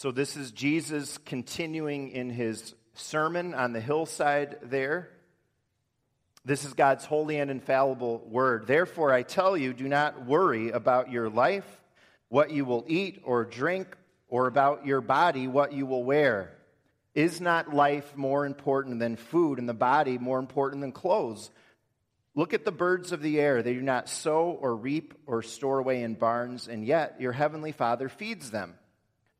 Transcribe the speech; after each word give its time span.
So, 0.00 0.10
this 0.10 0.34
is 0.34 0.50
Jesus 0.50 1.18
continuing 1.26 2.08
in 2.12 2.30
his 2.30 2.74
sermon 2.94 3.52
on 3.52 3.74
the 3.74 3.82
hillside 3.82 4.56
there. 4.62 5.10
This 6.42 6.64
is 6.64 6.72
God's 6.72 7.04
holy 7.04 7.38
and 7.38 7.50
infallible 7.50 8.26
word. 8.26 8.66
Therefore, 8.66 9.12
I 9.12 9.24
tell 9.24 9.58
you, 9.58 9.74
do 9.74 9.86
not 9.86 10.24
worry 10.24 10.70
about 10.70 11.10
your 11.10 11.28
life, 11.28 11.66
what 12.30 12.50
you 12.50 12.64
will 12.64 12.86
eat 12.88 13.20
or 13.24 13.44
drink, 13.44 13.94
or 14.26 14.46
about 14.46 14.86
your 14.86 15.02
body, 15.02 15.46
what 15.46 15.74
you 15.74 15.84
will 15.84 16.02
wear. 16.02 16.56
Is 17.14 17.38
not 17.38 17.74
life 17.74 18.16
more 18.16 18.46
important 18.46 19.00
than 19.00 19.16
food, 19.16 19.58
and 19.58 19.68
the 19.68 19.74
body 19.74 20.16
more 20.16 20.38
important 20.38 20.80
than 20.80 20.92
clothes? 20.92 21.50
Look 22.34 22.54
at 22.54 22.64
the 22.64 22.72
birds 22.72 23.12
of 23.12 23.20
the 23.20 23.38
air. 23.38 23.62
They 23.62 23.74
do 23.74 23.82
not 23.82 24.08
sow 24.08 24.56
or 24.62 24.74
reap 24.74 25.12
or 25.26 25.42
store 25.42 25.78
away 25.78 26.02
in 26.02 26.14
barns, 26.14 26.68
and 26.68 26.86
yet 26.86 27.20
your 27.20 27.32
heavenly 27.32 27.72
Father 27.72 28.08
feeds 28.08 28.50
them. 28.50 28.76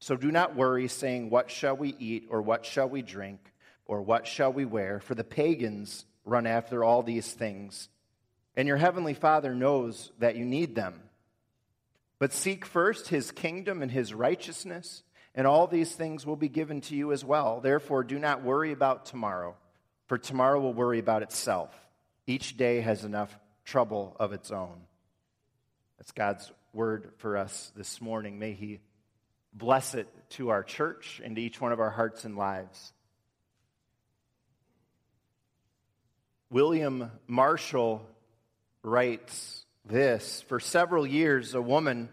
So 0.00 0.16
do 0.16 0.32
not 0.32 0.56
worry, 0.56 0.88
saying, 0.88 1.30
What 1.30 1.50
shall 1.50 1.76
we 1.76 1.94
eat, 1.98 2.26
or 2.30 2.40
what 2.40 2.64
shall 2.64 2.88
we 2.88 3.02
drink, 3.02 3.38
or 3.84 4.00
what 4.00 4.26
shall 4.26 4.52
we 4.52 4.64
wear? 4.64 4.98
For 5.00 5.14
the 5.14 5.24
pagans 5.24 6.06
run 6.24 6.46
after 6.46 6.82
all 6.82 7.02
these 7.02 7.30
things, 7.30 7.88
and 8.56 8.66
your 8.66 8.78
heavenly 8.78 9.14
Father 9.14 9.54
knows 9.54 10.10
that 10.18 10.36
you 10.36 10.44
need 10.44 10.74
them. 10.74 11.02
But 12.18 12.32
seek 12.32 12.64
first 12.64 13.08
his 13.08 13.30
kingdom 13.30 13.82
and 13.82 13.90
his 13.90 14.14
righteousness, 14.14 15.02
and 15.34 15.46
all 15.46 15.66
these 15.66 15.94
things 15.94 16.26
will 16.26 16.36
be 16.36 16.48
given 16.48 16.80
to 16.82 16.96
you 16.96 17.12
as 17.12 17.24
well. 17.24 17.60
Therefore, 17.60 18.02
do 18.02 18.18
not 18.18 18.42
worry 18.42 18.72
about 18.72 19.04
tomorrow, 19.04 19.54
for 20.06 20.18
tomorrow 20.18 20.60
will 20.60 20.74
worry 20.74 20.98
about 20.98 21.22
itself. 21.22 21.70
Each 22.26 22.56
day 22.56 22.80
has 22.80 23.04
enough 23.04 23.38
trouble 23.64 24.16
of 24.18 24.32
its 24.32 24.50
own. 24.50 24.80
That's 25.98 26.12
God's 26.12 26.50
word 26.72 27.12
for 27.18 27.36
us 27.36 27.72
this 27.76 28.00
morning. 28.00 28.38
May 28.38 28.52
he 28.52 28.80
bless 29.52 29.94
it 29.94 30.08
to 30.30 30.50
our 30.50 30.62
church 30.62 31.20
and 31.24 31.36
to 31.36 31.42
each 31.42 31.60
one 31.60 31.72
of 31.72 31.80
our 31.80 31.90
hearts 31.90 32.24
and 32.24 32.36
lives. 32.36 32.92
William 36.50 37.10
Marshall 37.26 38.04
writes 38.82 39.64
this 39.84 40.42
For 40.48 40.60
several 40.60 41.06
years, 41.06 41.54
a 41.54 41.62
woman 41.62 42.08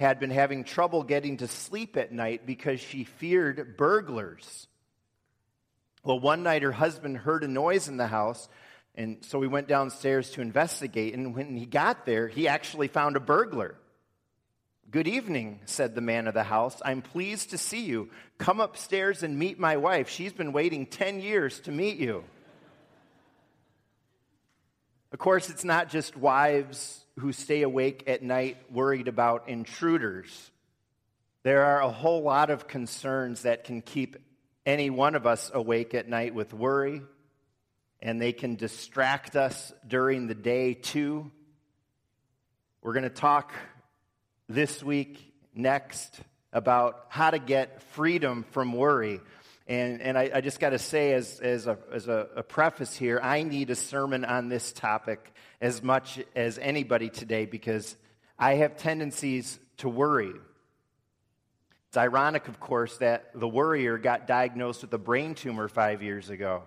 had 0.00 0.18
been 0.18 0.30
having 0.30 0.64
trouble 0.64 1.02
getting 1.02 1.38
to 1.38 1.48
sleep 1.48 1.96
at 1.96 2.12
night 2.12 2.46
because 2.46 2.80
she 2.80 3.04
feared 3.04 3.76
burglars. 3.76 4.66
Well, 6.02 6.20
one 6.20 6.42
night 6.42 6.62
her 6.62 6.72
husband 6.72 7.16
heard 7.16 7.44
a 7.44 7.48
noise 7.48 7.88
in 7.88 7.96
the 7.96 8.06
house, 8.06 8.48
and 8.94 9.18
so 9.24 9.40
he 9.40 9.48
went 9.48 9.68
downstairs 9.68 10.30
to 10.32 10.42
investigate. 10.42 11.14
And 11.14 11.34
when 11.34 11.56
he 11.56 11.66
got 11.66 12.04
there, 12.04 12.28
he 12.28 12.48
actually 12.48 12.88
found 12.88 13.16
a 13.16 13.20
burglar. 13.20 13.76
Good 14.90 15.08
evening, 15.08 15.60
said 15.64 15.94
the 15.94 16.00
man 16.00 16.28
of 16.28 16.34
the 16.34 16.44
house. 16.44 16.80
I'm 16.84 17.02
pleased 17.02 17.50
to 17.50 17.58
see 17.58 17.84
you. 17.84 18.10
Come 18.38 18.60
upstairs 18.60 19.22
and 19.22 19.38
meet 19.38 19.58
my 19.58 19.76
wife. 19.76 20.08
She's 20.08 20.32
been 20.32 20.52
waiting 20.52 20.86
10 20.86 21.20
years 21.20 21.60
to 21.60 21.72
meet 21.72 21.98
you. 21.98 22.24
Of 25.12 25.18
course, 25.18 25.50
it's 25.50 25.64
not 25.64 25.88
just 25.88 26.16
wives 26.16 27.04
who 27.18 27.32
stay 27.32 27.62
awake 27.62 28.04
at 28.06 28.22
night 28.22 28.56
worried 28.70 29.08
about 29.08 29.48
intruders. 29.48 30.50
There 31.44 31.64
are 31.64 31.82
a 31.82 31.90
whole 31.90 32.22
lot 32.22 32.50
of 32.50 32.66
concerns 32.66 33.42
that 33.42 33.64
can 33.64 33.82
keep 33.82 34.16
any 34.66 34.90
one 34.90 35.14
of 35.14 35.26
us 35.26 35.50
awake 35.52 35.94
at 35.94 36.08
night 36.08 36.34
with 36.34 36.54
worry, 36.54 37.02
and 38.00 38.20
they 38.20 38.32
can 38.32 38.56
distract 38.56 39.36
us 39.36 39.72
during 39.86 40.26
the 40.26 40.34
day 40.34 40.74
too. 40.74 41.30
We're 42.80 42.94
going 42.94 43.04
to 43.04 43.10
talk 43.10 43.52
this 44.48 44.82
week, 44.82 45.32
next, 45.54 46.20
about 46.52 47.06
how 47.08 47.30
to 47.30 47.38
get 47.38 47.82
freedom 47.92 48.44
from 48.50 48.72
worry. 48.72 49.20
And, 49.66 50.02
and 50.02 50.18
I, 50.18 50.30
I 50.34 50.40
just 50.40 50.60
got 50.60 50.70
to 50.70 50.78
say, 50.78 51.14
as, 51.14 51.40
as, 51.40 51.66
a, 51.66 51.78
as 51.92 52.06
a, 52.08 52.28
a 52.36 52.42
preface 52.42 52.94
here, 52.94 53.18
I 53.22 53.42
need 53.42 53.70
a 53.70 53.74
sermon 53.74 54.24
on 54.24 54.48
this 54.48 54.72
topic 54.72 55.32
as 55.60 55.82
much 55.82 56.20
as 56.36 56.58
anybody 56.58 57.08
today 57.08 57.46
because 57.46 57.96
I 58.38 58.56
have 58.56 58.76
tendencies 58.76 59.58
to 59.78 59.88
worry. 59.88 60.32
It's 61.88 61.96
ironic, 61.96 62.48
of 62.48 62.60
course, 62.60 62.98
that 62.98 63.30
the 63.34 63.48
worrier 63.48 63.96
got 63.96 64.26
diagnosed 64.26 64.82
with 64.82 64.92
a 64.92 64.98
brain 64.98 65.34
tumor 65.34 65.68
five 65.68 66.02
years 66.02 66.28
ago. 66.28 66.64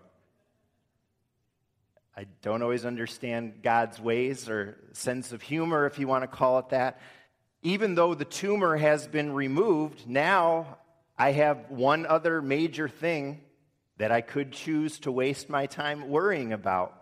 I 2.15 2.25
don't 2.41 2.63
always 2.63 2.83
understand 2.83 3.61
God's 3.61 3.99
ways 3.99 4.49
or 4.49 4.75
sense 4.93 5.33
of 5.33 5.43
humor, 5.43 5.85
if 5.85 5.99
you 5.99 6.07
want 6.07 6.23
to 6.23 6.27
call 6.27 6.57
it 6.57 6.69
that 6.69 6.99
even 7.61 7.95
though 7.95 8.13
the 8.13 8.25
tumor 8.25 8.77
has 8.77 9.07
been 9.07 9.33
removed, 9.33 10.07
now 10.07 10.77
I 11.17 11.31
have 11.31 11.69
one 11.69 12.05
other 12.05 12.41
major 12.41 12.87
thing 12.87 13.41
that 13.97 14.11
I 14.11 14.21
could 14.21 14.51
choose 14.51 14.99
to 14.99 15.11
waste 15.11 15.49
my 15.49 15.65
time 15.65 16.09
worrying 16.09 16.53
about. 16.53 16.93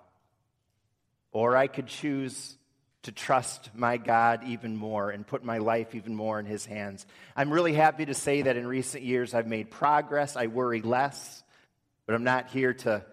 Or 1.32 1.58
I 1.58 1.68
could 1.68 1.88
choose 1.88 2.58
to 3.04 3.12
trust 3.12 3.70
my 3.76 3.98
God 3.98 4.46
even 4.46 4.76
more 4.76 5.12
and 5.12 5.28
put 5.28 5.44
my 5.44 5.60
life 5.60 5.94
even 5.94 6.16
more 6.16 6.40
in 6.40 6.46
His 6.46 6.66
hands. 6.66 7.06
I'm 7.36 7.52
really 7.52 7.74
happy 7.74 8.06
to 8.06 8.16
say 8.16 8.44
that 8.44 8.58
in 8.58 8.66
recent 8.66 9.04
years 9.04 9.36
I've 9.36 9.46
made 9.46 9.70
progress. 9.70 10.36
I 10.36 10.48
worry 10.48 10.82
less, 10.82 11.44
but 12.08 12.16
I'm 12.16 12.24
not 12.24 12.50
here 12.50 12.74
to, 12.74 13.06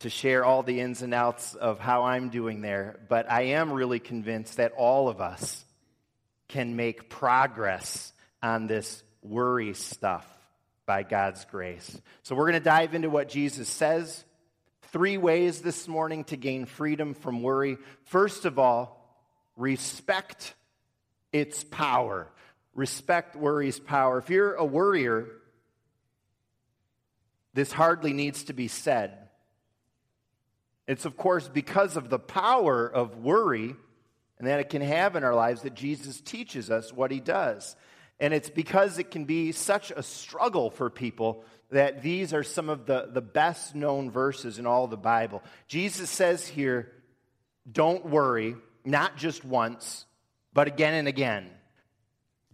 to 0.00 0.10
share 0.10 0.44
all 0.44 0.62
the 0.62 0.80
ins 0.80 1.00
and 1.00 1.14
outs 1.14 1.54
of 1.54 1.78
how 1.78 2.02
I'm 2.02 2.28
doing 2.28 2.60
there. 2.60 3.00
But 3.08 3.30
I 3.30 3.42
am 3.42 3.72
really 3.72 4.00
convinced 4.00 4.58
that 4.58 4.72
all 4.72 5.08
of 5.08 5.20
us, 5.20 5.63
can 6.48 6.76
make 6.76 7.08
progress 7.08 8.12
on 8.42 8.66
this 8.66 9.02
worry 9.22 9.74
stuff 9.74 10.26
by 10.86 11.02
God's 11.02 11.44
grace. 11.46 12.00
So 12.22 12.34
we're 12.34 12.50
going 12.50 12.60
to 12.60 12.60
dive 12.60 12.94
into 12.94 13.10
what 13.10 13.28
Jesus 13.28 13.68
says. 13.68 14.24
Three 14.92 15.16
ways 15.16 15.62
this 15.62 15.88
morning 15.88 16.24
to 16.24 16.36
gain 16.36 16.66
freedom 16.66 17.14
from 17.14 17.42
worry. 17.42 17.78
First 18.04 18.44
of 18.44 18.58
all, 18.58 19.18
respect 19.56 20.54
its 21.32 21.64
power. 21.64 22.28
Respect 22.74 23.34
worry's 23.34 23.78
power. 23.78 24.18
If 24.18 24.30
you're 24.30 24.54
a 24.54 24.64
worrier, 24.64 25.26
this 27.54 27.72
hardly 27.72 28.12
needs 28.12 28.44
to 28.44 28.52
be 28.52 28.68
said. 28.68 29.16
It's, 30.86 31.06
of 31.06 31.16
course, 31.16 31.48
because 31.48 31.96
of 31.96 32.10
the 32.10 32.18
power 32.18 32.86
of 32.86 33.16
worry 33.16 33.74
and 34.44 34.50
that 34.50 34.60
it 34.60 34.68
can 34.68 34.82
have 34.82 35.16
in 35.16 35.24
our 35.24 35.34
lives 35.34 35.62
that 35.62 35.72
Jesus 35.72 36.20
teaches 36.20 36.70
us 36.70 36.92
what 36.92 37.10
he 37.10 37.18
does. 37.18 37.76
And 38.20 38.34
it's 38.34 38.50
because 38.50 38.98
it 38.98 39.10
can 39.10 39.24
be 39.24 39.52
such 39.52 39.90
a 39.90 40.02
struggle 40.02 40.68
for 40.68 40.90
people 40.90 41.44
that 41.70 42.02
these 42.02 42.34
are 42.34 42.42
some 42.42 42.68
of 42.68 42.84
the, 42.84 43.08
the 43.10 43.22
best 43.22 43.74
known 43.74 44.10
verses 44.10 44.58
in 44.58 44.66
all 44.66 44.86
the 44.86 44.98
Bible. 44.98 45.42
Jesus 45.66 46.10
says 46.10 46.46
here, 46.46 46.92
don't 47.72 48.04
worry, 48.04 48.54
not 48.84 49.16
just 49.16 49.46
once, 49.46 50.04
but 50.52 50.68
again 50.68 50.92
and 50.92 51.08
again. 51.08 51.48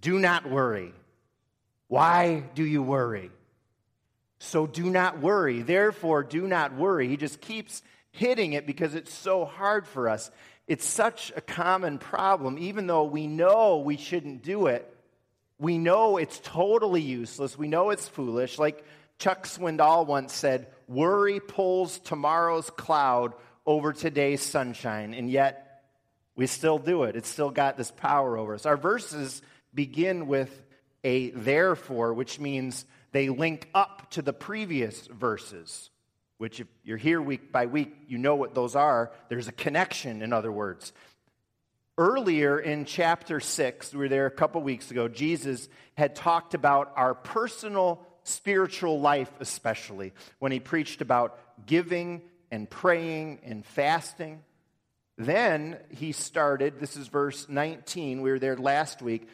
Do 0.01 0.21
not 0.21 0.49
worry. 0.49 0.95
Why 1.89 2.45
do 2.55 2.65
you 2.65 2.85
worry? 2.85 3.33
So 4.39 4.69
do 4.69 4.89
not 4.89 5.19
worry. 5.19 5.63
Therefore, 5.63 6.23
do 6.23 6.47
not 6.47 6.77
worry. 6.77 7.09
He 7.09 7.17
just 7.17 7.41
keeps 7.41 7.83
hitting 8.13 8.53
it 8.53 8.65
because 8.65 8.95
it's 8.95 9.13
so 9.13 9.45
hard 9.45 9.89
for 9.89 10.09
us. 10.09 10.31
It's 10.71 10.87
such 10.87 11.33
a 11.35 11.41
common 11.41 11.99
problem, 11.99 12.57
even 12.57 12.87
though 12.87 13.03
we 13.03 13.27
know 13.27 13.79
we 13.79 13.97
shouldn't 13.97 14.45
do 14.45 14.69
it. 14.69 14.89
We 15.59 15.79
know 15.79 16.17
it's 16.17 16.39
totally 16.45 17.03
useless. 17.03 17.59
We 17.59 17.67
know 17.67 17.91
it's 17.91 18.07
foolish. 18.07 18.57
Like 18.57 18.85
Chuck 19.19 19.49
Swindoll 19.49 20.07
once 20.07 20.33
said, 20.33 20.69
worry 20.87 21.41
pulls 21.41 21.99
tomorrow's 21.99 22.71
cloud 22.71 23.33
over 23.67 23.93
today's 23.93 24.43
sunshine. 24.43 25.13
And 25.13 25.29
yet, 25.29 25.83
we 26.37 26.47
still 26.47 26.79
do 26.79 27.03
it. 27.03 27.17
It's 27.17 27.29
still 27.29 27.51
got 27.51 27.77
this 27.77 27.91
power 27.91 28.39
over 28.39 28.55
us. 28.55 28.65
Our 28.65 28.77
verses 28.77 29.43
begin 29.75 30.29
with 30.29 30.57
a 31.03 31.31
therefore, 31.31 32.15
which 32.15 32.39
means 32.39 32.85
they 33.11 33.29
link 33.29 33.69
up 33.75 34.09
to 34.13 34.23
the 34.23 34.33
previous 34.33 35.09
verses 35.09 35.91
which 36.41 36.59
if 36.59 36.67
you're 36.85 36.97
here 36.97 37.21
week 37.21 37.53
by 37.53 37.67
week, 37.67 37.95
you 38.09 38.17
know 38.17 38.35
what 38.35 38.55
those 38.55 38.75
are. 38.75 39.13
There's 39.29 39.47
a 39.47 39.53
connection, 39.53 40.23
in 40.23 40.33
other 40.33 40.51
words. 40.51 40.95
Earlier 41.99 42.59
in 42.59 42.87
chapter 42.87 43.41
6, 43.41 43.93
we 43.93 43.99
were 43.99 44.09
there 44.09 44.25
a 44.25 44.31
couple 44.31 44.63
weeks 44.63 44.91
ago, 44.91 45.07
Jesus 45.07 45.69
had 45.99 46.17
talked 46.17 46.55
about 46.55 46.95
our 46.97 47.13
personal 47.15 48.01
spiritual 48.23 49.03
life, 49.03 49.31
especially 49.39 50.15
when 50.39 50.51
he 50.51 50.61
preached 50.61 51.03
about 51.03 51.39
giving 51.67 52.23
and 52.51 52.71
praying 52.71 53.41
and 53.43 53.63
fasting. 53.67 54.41
Then 55.19 55.77
he 55.91 56.13
started, 56.13 56.81
this 56.81 56.97
is 56.97 57.09
verse 57.09 57.51
19, 57.51 58.23
we 58.23 58.31
were 58.31 58.39
there 58.39 58.57
last 58.57 59.03
week, 59.03 59.29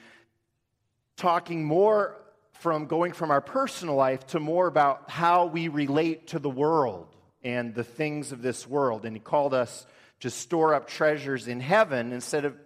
talking 1.17 1.65
more 1.65 2.17
from 2.61 2.87
going 2.87 3.13
from 3.13 3.31
our 3.31 3.41
personal 3.41 3.95
life 3.95 4.27
to 4.29 4.41
more 4.41 4.67
about 4.67 5.11
how 5.11 5.47
we 5.47 5.69
relate 5.69 6.29
to 6.29 6.39
the 6.39 6.51
world 6.51 7.09
and 7.43 7.75
the 7.75 7.85
things 7.85 8.33
of 8.33 8.43
this 8.43 8.67
world. 8.67 9.05
And 9.05 9.15
he 9.15 9.21
called 9.21 9.55
us 9.55 9.87
to 10.21 10.31
store 10.31 10.75
up 10.75 10.89
treasures 10.89 11.49
in 11.49 11.61
heaven 11.61 12.13
instead 12.13 12.45
of 12.45 12.57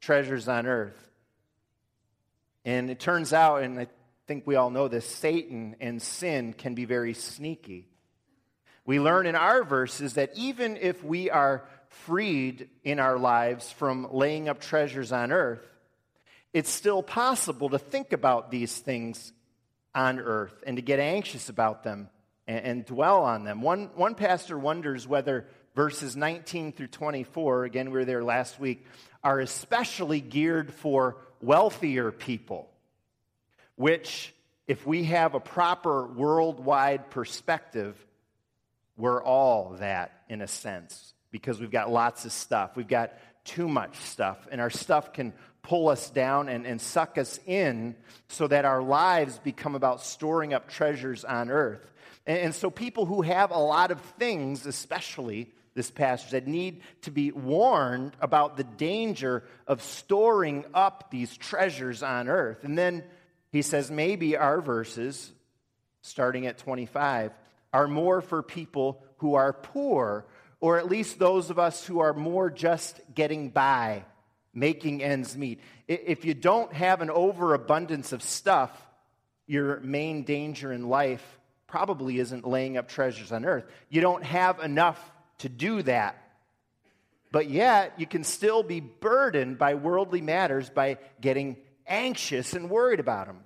treasures 0.00 0.48
on 0.48 0.66
earth. 0.66 1.10
And 2.64 2.90
it 2.90 3.00
turns 3.00 3.32
out, 3.32 3.62
and 3.62 3.78
I 3.78 3.86
think 4.26 4.46
we 4.46 4.56
all 4.56 4.70
know 4.70 4.88
this, 4.88 5.06
Satan 5.06 5.76
and 5.80 6.00
sin 6.00 6.52
can 6.52 6.74
be 6.74 6.84
very 6.84 7.14
sneaky. 7.14 7.88
We 8.84 9.00
learn 9.00 9.26
in 9.26 9.34
our 9.34 9.64
verses 9.64 10.14
that 10.14 10.32
even 10.36 10.76
if 10.76 11.02
we 11.02 11.30
are 11.30 11.64
freed 11.88 12.68
in 12.84 12.98
our 12.98 13.18
lives 13.18 13.72
from 13.72 14.08
laying 14.12 14.48
up 14.48 14.60
treasures 14.60 15.12
on 15.12 15.32
earth, 15.32 15.66
it's 16.52 16.70
still 16.70 17.02
possible 17.02 17.70
to 17.70 17.78
think 17.78 18.12
about 18.12 18.50
these 18.50 18.76
things 18.76 19.32
on 19.94 20.18
earth 20.18 20.62
and 20.66 20.76
to 20.76 20.82
get 20.82 20.98
anxious 20.98 21.48
about 21.48 21.82
them 21.82 22.08
and, 22.46 22.64
and 22.64 22.86
dwell 22.86 23.22
on 23.22 23.44
them. 23.44 23.62
One, 23.62 23.90
one 23.94 24.14
pastor 24.14 24.58
wonders 24.58 25.06
whether 25.06 25.46
verses 25.74 26.16
19 26.16 26.72
through 26.72 26.88
24, 26.88 27.64
again, 27.64 27.90
we 27.90 27.98
were 27.98 28.04
there 28.04 28.24
last 28.24 28.58
week, 28.58 28.84
are 29.22 29.40
especially 29.40 30.20
geared 30.20 30.72
for 30.72 31.16
wealthier 31.40 32.10
people, 32.10 32.68
which, 33.76 34.34
if 34.66 34.86
we 34.86 35.04
have 35.04 35.34
a 35.34 35.40
proper 35.40 36.06
worldwide 36.06 37.10
perspective, 37.10 37.96
we're 38.96 39.22
all 39.22 39.76
that 39.78 40.12
in 40.28 40.42
a 40.42 40.48
sense 40.48 41.14
because 41.30 41.60
we've 41.60 41.70
got 41.70 41.90
lots 41.90 42.24
of 42.24 42.32
stuff. 42.32 42.76
We've 42.76 42.88
got 42.88 43.12
too 43.44 43.68
much 43.68 43.96
stuff, 43.96 44.48
and 44.50 44.60
our 44.60 44.70
stuff 44.70 45.12
can 45.12 45.32
pull 45.62 45.88
us 45.88 46.10
down 46.10 46.48
and, 46.48 46.66
and 46.66 46.80
suck 46.80 47.18
us 47.18 47.38
in 47.46 47.94
so 48.28 48.46
that 48.46 48.64
our 48.64 48.82
lives 48.82 49.38
become 49.38 49.74
about 49.74 50.00
storing 50.00 50.54
up 50.54 50.68
treasures 50.68 51.24
on 51.24 51.50
earth. 51.50 51.92
And, 52.26 52.38
and 52.38 52.54
so, 52.54 52.70
people 52.70 53.06
who 53.06 53.22
have 53.22 53.50
a 53.50 53.58
lot 53.58 53.90
of 53.90 54.00
things, 54.18 54.66
especially 54.66 55.50
this 55.74 55.90
passage, 55.90 56.30
that 56.30 56.46
need 56.46 56.82
to 57.02 57.10
be 57.10 57.30
warned 57.30 58.12
about 58.20 58.56
the 58.56 58.64
danger 58.64 59.44
of 59.66 59.82
storing 59.82 60.64
up 60.74 61.10
these 61.10 61.36
treasures 61.36 62.02
on 62.02 62.28
earth. 62.28 62.64
And 62.64 62.76
then 62.76 63.04
he 63.52 63.62
says, 63.62 63.90
maybe 63.90 64.36
our 64.36 64.60
verses, 64.60 65.32
starting 66.02 66.46
at 66.46 66.58
25, 66.58 67.32
are 67.72 67.88
more 67.88 68.20
for 68.20 68.42
people 68.42 69.02
who 69.18 69.34
are 69.34 69.52
poor, 69.52 70.26
or 70.60 70.78
at 70.78 70.88
least 70.88 71.18
those 71.18 71.50
of 71.50 71.58
us 71.58 71.86
who 71.86 72.00
are 72.00 72.12
more 72.12 72.50
just 72.50 73.00
getting 73.14 73.48
by, 73.48 74.04
making 74.52 75.02
ends 75.02 75.36
meet. 75.36 75.60
If 75.88 76.24
you 76.24 76.34
don't 76.34 76.72
have 76.72 77.00
an 77.00 77.10
overabundance 77.10 78.12
of 78.12 78.22
stuff, 78.22 78.70
your 79.46 79.80
main 79.80 80.22
danger 80.22 80.72
in 80.72 80.88
life 80.88 81.38
probably 81.66 82.18
isn't 82.18 82.46
laying 82.46 82.76
up 82.76 82.88
treasures 82.88 83.32
on 83.32 83.44
earth. 83.44 83.64
You 83.88 84.00
don't 84.00 84.24
have 84.24 84.60
enough 84.60 85.00
to 85.38 85.48
do 85.48 85.82
that. 85.82 86.16
But 87.32 87.48
yet, 87.48 87.94
you 87.96 88.06
can 88.06 88.24
still 88.24 88.62
be 88.62 88.80
burdened 88.80 89.56
by 89.56 89.74
worldly 89.74 90.20
matters 90.20 90.68
by 90.68 90.98
getting 91.20 91.56
anxious 91.86 92.54
and 92.54 92.68
worried 92.68 93.00
about 93.00 93.28
them. 93.28 93.40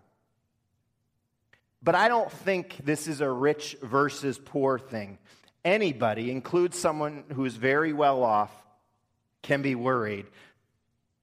But 1.82 1.94
I 1.94 2.08
don't 2.08 2.32
think 2.32 2.78
this 2.82 3.06
is 3.06 3.20
a 3.20 3.31
rich 3.31 3.76
versus 3.82 4.40
poor 4.43 4.78
thing. 4.78 5.19
Anybody, 5.64 6.31
include 6.31 6.75
someone 6.75 7.25
who's 7.32 7.56
very 7.56 7.93
well 7.93 8.22
off, 8.22 8.52
can 9.43 9.62
be 9.62 9.75
worried. 9.75 10.26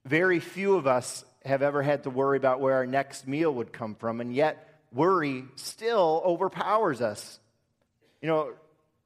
Very 0.06 0.40
few 0.40 0.76
of 0.76 0.88
us 0.88 1.24
have 1.46 1.62
ever 1.62 1.82
had 1.82 2.04
to 2.04 2.10
worry 2.10 2.38
about 2.38 2.60
where 2.60 2.76
our 2.76 2.88
next 2.88 3.28
meal 3.28 3.54
would 3.54 3.72
come 3.72 3.96
from, 3.96 4.22
and 4.22 4.34
yet 4.34 4.80
worry 4.92 5.46
still 5.56 6.22
overpowers 6.26 7.02
us. 7.02 7.40
You 8.22 8.28
know, 8.30 8.54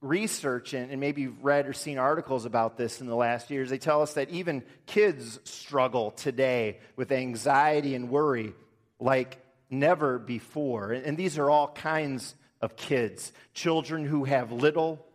research, 0.00 0.74
and, 0.74 1.00
maybe 1.00 1.22
you've 1.22 1.44
read 1.44 1.66
or 1.66 1.72
seen 1.72 1.98
articles 1.98 2.44
about 2.44 2.76
this 2.76 3.00
in 3.00 3.06
the 3.06 3.16
last 3.16 3.50
years, 3.50 3.70
they 3.70 3.78
tell 3.78 4.02
us 4.02 4.14
that 4.14 4.30
even 4.30 4.62
kids 4.86 5.38
struggle 5.44 6.10
today 6.12 6.78
with 6.96 7.12
anxiety 7.12 7.94
and 7.94 8.10
worry 8.10 8.52
like 8.98 9.38
never 9.70 10.18
before. 10.18 10.92
And 10.92 11.16
these 11.16 11.38
are 11.38 11.50
all 11.50 11.68
kinds 11.68 12.34
of 12.60 12.76
kids 12.76 13.32
children 13.54 14.04
who 14.04 14.24
have 14.24 14.52
little, 14.52 15.05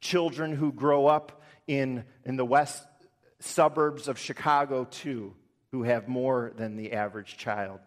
children 0.00 0.54
who 0.54 0.72
grow 0.72 1.06
up 1.06 1.42
in, 1.66 2.04
in 2.24 2.36
the 2.36 2.44
west 2.44 2.84
suburbs 3.40 4.08
of 4.08 4.18
Chicago, 4.18 4.84
too, 4.84 5.34
who 5.70 5.82
have 5.82 6.08
more 6.08 6.52
than 6.56 6.76
the 6.76 6.92
average 6.92 7.36
child. 7.36 7.80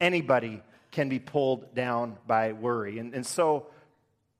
Anybody 0.00 0.62
can 0.90 1.08
be 1.08 1.18
pulled 1.18 1.74
down 1.74 2.16
by 2.26 2.52
worry. 2.52 2.98
And, 2.98 3.14
and 3.14 3.24
so 3.24 3.66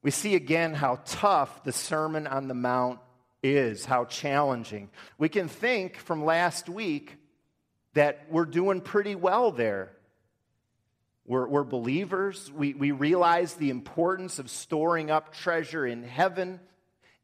we 0.02 0.10
see 0.10 0.34
again 0.34 0.74
how 0.74 1.00
tough 1.04 1.64
the 1.64 1.72
Sermon 1.72 2.26
on 2.26 2.48
the 2.48 2.54
Mount 2.54 2.98
is, 3.42 3.84
how 3.84 4.04
challenging. 4.04 4.90
We 5.18 5.28
can 5.28 5.48
think 5.48 5.96
from 5.96 6.24
last 6.24 6.68
week 6.68 7.16
that 7.94 8.26
we're 8.30 8.44
doing 8.44 8.80
pretty 8.80 9.14
well 9.14 9.50
there. 9.50 9.92
We're, 11.26 11.46
we're 11.46 11.64
believers. 11.64 12.50
We, 12.52 12.74
we 12.74 12.90
realize 12.90 13.54
the 13.54 13.70
importance 13.70 14.38
of 14.38 14.50
storing 14.50 15.10
up 15.10 15.32
treasure 15.32 15.86
in 15.86 16.02
heaven. 16.02 16.60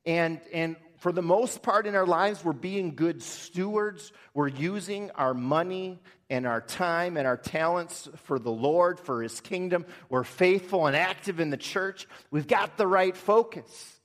And, 0.07 0.41
and 0.53 0.77
for 0.99 1.13
the 1.13 1.23
most 1.23 1.63
part 1.63 1.87
in 1.87 1.95
our 1.95 2.07
lives, 2.07 2.45
we're 2.45 2.53
being 2.53 2.95
good 2.95 3.23
stewards. 3.23 4.13
We're 4.35 4.49
using 4.49 5.11
our 5.13 5.35
money 5.35 6.01
and 6.31 6.47
our 6.47 6.61
time 6.61 7.17
and 7.17 7.27
our 7.27 7.37
talents 7.37 8.09
for 8.25 8.39
the 8.39 8.51
Lord, 8.51 8.99
for 8.99 9.23
His 9.23 9.41
kingdom. 9.41 9.85
We're 10.09 10.25
faithful 10.25 10.87
and 10.87 10.97
active 10.97 11.41
in 11.41 11.51
the 11.51 11.57
church. 11.57 12.07
We've 12.31 12.47
got 12.47 12.77
the 12.77 12.87
right 12.87 13.17
focus. 13.17 14.01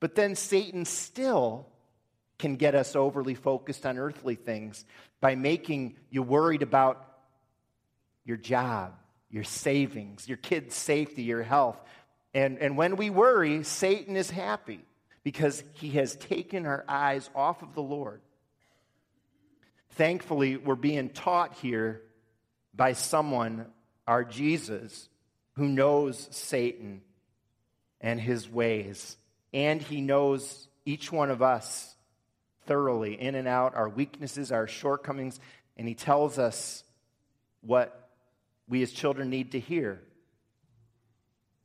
But 0.00 0.14
then 0.14 0.34
Satan 0.34 0.84
still 0.86 1.68
can 2.38 2.56
get 2.56 2.74
us 2.74 2.96
overly 2.96 3.34
focused 3.34 3.84
on 3.84 3.98
earthly 3.98 4.34
things 4.34 4.84
by 5.20 5.34
making 5.34 5.96
you 6.08 6.22
worried 6.22 6.62
about 6.62 7.06
your 8.24 8.38
job, 8.38 8.94
your 9.30 9.44
savings, 9.44 10.26
your 10.26 10.38
kids' 10.38 10.74
safety, 10.74 11.22
your 11.22 11.42
health. 11.42 11.78
And, 12.32 12.58
and 12.58 12.78
when 12.78 12.96
we 12.96 13.10
worry, 13.10 13.62
Satan 13.62 14.16
is 14.16 14.30
happy 14.30 14.80
because 15.22 15.62
he 15.74 15.90
has 15.90 16.16
taken 16.16 16.66
our 16.66 16.84
eyes 16.88 17.28
off 17.34 17.62
of 17.62 17.74
the 17.74 17.82
Lord. 17.82 18.20
Thankfully, 19.90 20.56
we're 20.56 20.76
being 20.76 21.10
taught 21.10 21.54
here 21.54 22.02
by 22.74 22.92
someone, 22.92 23.66
our 24.06 24.24
Jesus, 24.24 25.08
who 25.54 25.68
knows 25.68 26.28
Satan 26.30 27.02
and 28.00 28.20
his 28.20 28.48
ways, 28.48 29.16
and 29.52 29.82
he 29.82 30.00
knows 30.00 30.68
each 30.84 31.12
one 31.12 31.30
of 31.30 31.42
us 31.42 31.94
thoroughly, 32.66 33.20
in 33.20 33.34
and 33.34 33.48
out, 33.48 33.74
our 33.74 33.88
weaknesses, 33.88 34.52
our 34.52 34.66
shortcomings, 34.66 35.40
and 35.76 35.88
he 35.88 35.94
tells 35.94 36.38
us 36.38 36.84
what 37.62 38.08
we 38.68 38.82
as 38.82 38.92
children 38.92 39.28
need 39.28 39.52
to 39.52 39.60
hear. 39.60 40.00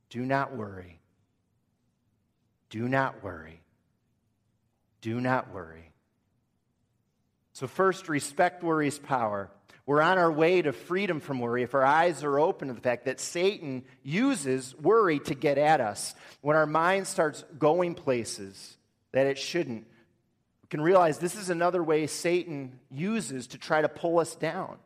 Do 0.10 0.26
not 0.26 0.56
worry. 0.56 1.00
Do 2.70 2.88
not 2.88 3.24
worry. 3.24 3.62
Do 5.02 5.22
not 5.22 5.54
worry. 5.54 5.92
So, 7.54 7.68
first, 7.68 8.10
respect 8.10 8.64
worry's 8.64 9.00
power. 9.00 9.50
We're 9.86 10.02
on 10.02 10.18
our 10.18 10.32
way 10.32 10.64
to 10.64 10.72
freedom 10.74 11.20
from 11.20 11.40
worry 11.40 11.62
if 11.62 11.76
our 11.76 11.86
eyes 11.86 12.24
are 12.24 12.40
open 12.40 12.70
to 12.70 12.74
the 12.74 12.82
fact 12.82 13.06
that 13.06 13.20
Satan 13.20 13.84
uses 14.04 14.76
worry 14.76 15.20
to 15.20 15.36
get 15.36 15.60
at 15.60 15.80
us. 15.80 16.16
When 16.42 16.58
our 16.58 16.66
mind 16.66 17.06
starts 17.06 17.46
going 17.60 17.94
places 17.94 18.78
that 19.12 19.28
it 19.28 19.38
shouldn't, 19.38 19.86
we 20.64 20.68
can 20.70 20.82
realize 20.82 21.20
this 21.20 21.36
is 21.36 21.52
another 21.52 21.84
way 21.84 22.08
Satan 22.08 22.80
uses 22.90 23.48
to 23.48 23.60
try 23.60 23.82
to 23.82 23.90
pull 23.90 24.20
us 24.20 24.36
down. 24.36 24.78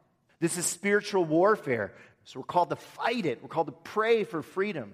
This 0.42 0.58
is 0.58 0.66
spiritual 0.66 1.24
warfare. 1.24 1.94
So 2.26 2.42
we're 2.42 2.46
called 2.46 2.70
to 2.70 2.76
fight 2.76 3.26
it, 3.26 3.42
we're 3.42 3.50
called 3.50 3.68
to 3.68 3.74
pray 3.74 4.26
for 4.26 4.42
freedom. 4.42 4.94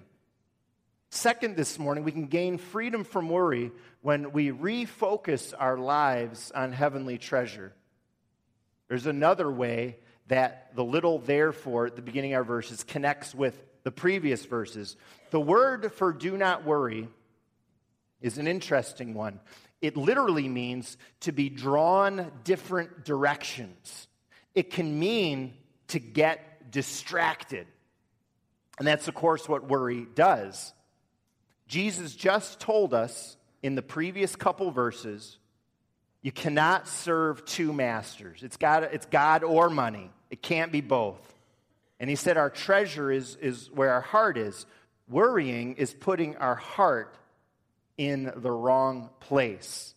Second, 1.16 1.56
this 1.56 1.78
morning, 1.78 2.04
we 2.04 2.12
can 2.12 2.26
gain 2.26 2.58
freedom 2.58 3.02
from 3.02 3.30
worry 3.30 3.72
when 4.02 4.32
we 4.32 4.50
refocus 4.50 5.54
our 5.58 5.78
lives 5.78 6.52
on 6.54 6.72
heavenly 6.72 7.16
treasure. 7.16 7.72
There's 8.88 9.06
another 9.06 9.50
way 9.50 9.96
that 10.26 10.76
the 10.76 10.84
little 10.84 11.18
therefore 11.18 11.86
at 11.86 11.96
the 11.96 12.02
beginning 12.02 12.34
of 12.34 12.40
our 12.40 12.44
verses 12.44 12.84
connects 12.84 13.34
with 13.34 13.58
the 13.82 13.90
previous 13.90 14.44
verses. 14.44 14.94
The 15.30 15.40
word 15.40 15.90
for 15.94 16.12
do 16.12 16.36
not 16.36 16.66
worry 16.66 17.08
is 18.20 18.36
an 18.36 18.46
interesting 18.46 19.14
one. 19.14 19.40
it 19.80 19.96
literally 19.96 20.48
means 20.48 20.98
to 21.20 21.32
be 21.32 21.48
drawn 21.48 22.30
different 22.44 23.06
directions. 23.06 24.06
It 24.54 24.70
can 24.70 24.98
mean 24.98 25.54
to 25.88 25.98
get 25.98 26.70
distracted. 26.70 27.66
And 28.78 28.86
that's, 28.86 29.08
of 29.08 29.14
course, 29.14 29.48
what 29.48 29.66
worry 29.66 30.06
does. 30.14 30.74
Jesus 31.66 32.14
just 32.14 32.60
told 32.60 32.94
us 32.94 33.36
in 33.62 33.74
the 33.74 33.82
previous 33.82 34.36
couple 34.36 34.70
verses 34.70 35.38
you 36.22 36.32
cannot 36.32 36.88
serve 36.88 37.44
two 37.44 37.72
masters. 37.72 38.42
It's, 38.42 38.56
got, 38.56 38.82
it's 38.82 39.06
God 39.06 39.44
or 39.44 39.70
money, 39.70 40.10
it 40.30 40.42
can't 40.42 40.72
be 40.72 40.80
both. 40.80 41.20
And 42.00 42.10
he 42.10 42.16
said, 42.16 42.36
Our 42.36 42.50
treasure 42.50 43.10
is, 43.10 43.36
is 43.36 43.70
where 43.70 43.92
our 43.92 44.00
heart 44.00 44.36
is. 44.36 44.66
Worrying 45.08 45.74
is 45.76 45.94
putting 45.94 46.36
our 46.36 46.56
heart 46.56 47.16
in 47.96 48.32
the 48.34 48.50
wrong 48.50 49.10
place. 49.20 49.94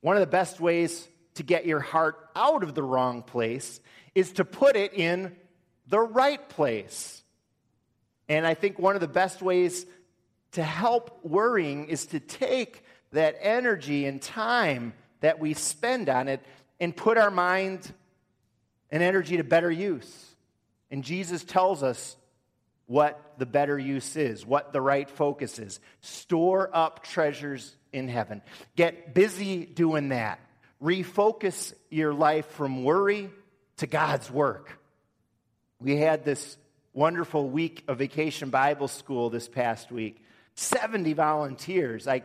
One 0.00 0.16
of 0.16 0.20
the 0.20 0.26
best 0.26 0.60
ways 0.60 1.06
to 1.34 1.42
get 1.42 1.66
your 1.66 1.80
heart 1.80 2.16
out 2.34 2.62
of 2.62 2.74
the 2.74 2.82
wrong 2.82 3.22
place 3.22 3.80
is 4.14 4.32
to 4.32 4.44
put 4.44 4.76
it 4.76 4.94
in 4.94 5.36
the 5.88 6.00
right 6.00 6.48
place. 6.48 7.22
And 8.28 8.46
I 8.46 8.54
think 8.54 8.78
one 8.78 8.94
of 8.94 9.00
the 9.00 9.08
best 9.08 9.42
ways 9.42 9.86
to 10.52 10.62
help 10.62 11.20
worrying 11.22 11.88
is 11.88 12.06
to 12.06 12.20
take 12.20 12.84
that 13.12 13.36
energy 13.40 14.06
and 14.06 14.20
time 14.20 14.92
that 15.20 15.38
we 15.38 15.54
spend 15.54 16.08
on 16.08 16.28
it 16.28 16.44
and 16.80 16.96
put 16.96 17.18
our 17.18 17.30
mind 17.30 17.92
and 18.90 19.02
energy 19.02 19.36
to 19.38 19.44
better 19.44 19.70
use. 19.70 20.26
And 20.90 21.04
Jesus 21.04 21.44
tells 21.44 21.82
us 21.82 22.16
what 22.86 23.34
the 23.38 23.46
better 23.46 23.78
use 23.78 24.16
is, 24.16 24.46
what 24.46 24.72
the 24.72 24.80
right 24.80 25.08
focus 25.08 25.58
is. 25.58 25.80
Store 26.00 26.70
up 26.72 27.02
treasures 27.02 27.76
in 27.92 28.08
heaven. 28.08 28.42
Get 28.76 29.14
busy 29.14 29.66
doing 29.66 30.08
that. 30.10 30.40
Refocus 30.82 31.74
your 31.90 32.14
life 32.14 32.46
from 32.52 32.84
worry 32.84 33.30
to 33.78 33.86
God's 33.86 34.30
work. 34.30 34.78
We 35.80 35.96
had 35.96 36.24
this 36.24 36.56
wonderful 36.92 37.48
week 37.48 37.84
of 37.88 37.98
vacation 37.98 38.50
Bible 38.50 38.88
school 38.88 39.30
this 39.30 39.48
past 39.48 39.90
week. 39.90 40.22
70 40.54 41.12
volunteers. 41.12 42.08
I, 42.08 42.22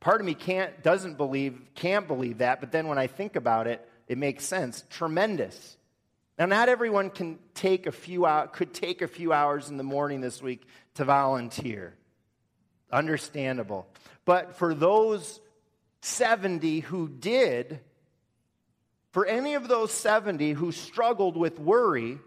part 0.00 0.20
of 0.20 0.26
me 0.26 0.34
can't, 0.34 0.82
doesn't 0.82 1.16
believe, 1.16 1.58
can't 1.74 2.06
believe 2.06 2.38
that, 2.38 2.60
but 2.60 2.72
then 2.72 2.86
when 2.86 2.98
I 2.98 3.06
think 3.06 3.36
about 3.36 3.66
it, 3.66 3.86
it 4.08 4.18
makes 4.18 4.44
sense. 4.44 4.84
Tremendous. 4.90 5.76
Now, 6.38 6.46
not 6.46 6.68
everyone 6.68 7.10
can 7.10 7.38
take 7.54 7.86
a 7.86 7.92
few 7.92 8.26
hours, 8.26 8.50
could 8.52 8.74
take 8.74 9.00
a 9.00 9.08
few 9.08 9.32
hours 9.32 9.70
in 9.70 9.78
the 9.78 9.82
morning 9.82 10.20
this 10.20 10.42
week 10.42 10.66
to 10.94 11.04
volunteer. 11.04 11.94
Understandable. 12.92 13.86
But 14.26 14.56
for 14.56 14.74
those 14.74 15.40
70 16.02 16.80
who 16.80 17.08
did, 17.08 17.80
for 19.12 19.24
any 19.24 19.54
of 19.54 19.66
those 19.66 19.92
70 19.92 20.52
who 20.52 20.72
struggled 20.72 21.38
with 21.38 21.58
worry, 21.58 22.18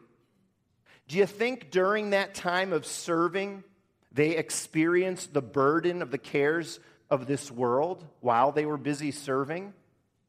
do 1.10 1.18
you 1.18 1.26
think 1.26 1.72
during 1.72 2.12
that 2.12 2.36
time 2.36 2.72
of 2.72 2.86
serving, 2.86 3.64
they 4.12 4.38
experienced 4.38 5.34
the 5.34 5.42
burden 5.42 6.04
of 6.04 6.12
the 6.12 6.20
cares 6.20 6.80
of 7.10 7.26
this 7.26 7.52
world 7.52 8.06
while 8.22 8.52
they 8.52 8.64
were 8.64 8.78
busy 8.78 9.10
serving? 9.10 9.74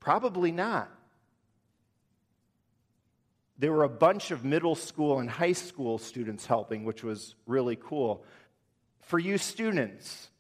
Probably 0.01 0.51
not. 0.51 0.91
There 3.59 3.71
were 3.71 3.85
a 3.85 3.91
bunch 3.91 4.31
of 4.31 4.43
middle 4.43 4.75
school 4.75 5.19
and 5.19 5.29
high 5.29 5.53
school 5.53 5.99
students 5.99 6.47
helping, 6.47 6.85
which 6.85 7.05
was 7.05 7.35
really 7.47 7.77
cool. 7.77 8.25
For 9.03 9.19
you 9.19 9.37
students, 9.37 10.31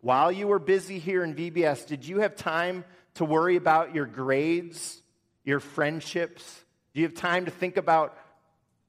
while 0.00 0.32
you 0.32 0.48
were 0.48 0.58
busy 0.58 0.98
here 0.98 1.22
in 1.22 1.36
VBS, 1.36 1.86
did 1.86 2.04
you 2.04 2.22
have 2.22 2.34
time 2.34 2.84
to 3.14 3.24
worry 3.24 3.54
about 3.54 3.94
your 3.94 4.06
grades, 4.06 5.00
your 5.44 5.60
friendships? 5.60 6.64
Do 6.92 7.00
you 7.00 7.06
have 7.06 7.14
time 7.14 7.44
to 7.44 7.52
think 7.52 7.76
about 7.76 8.18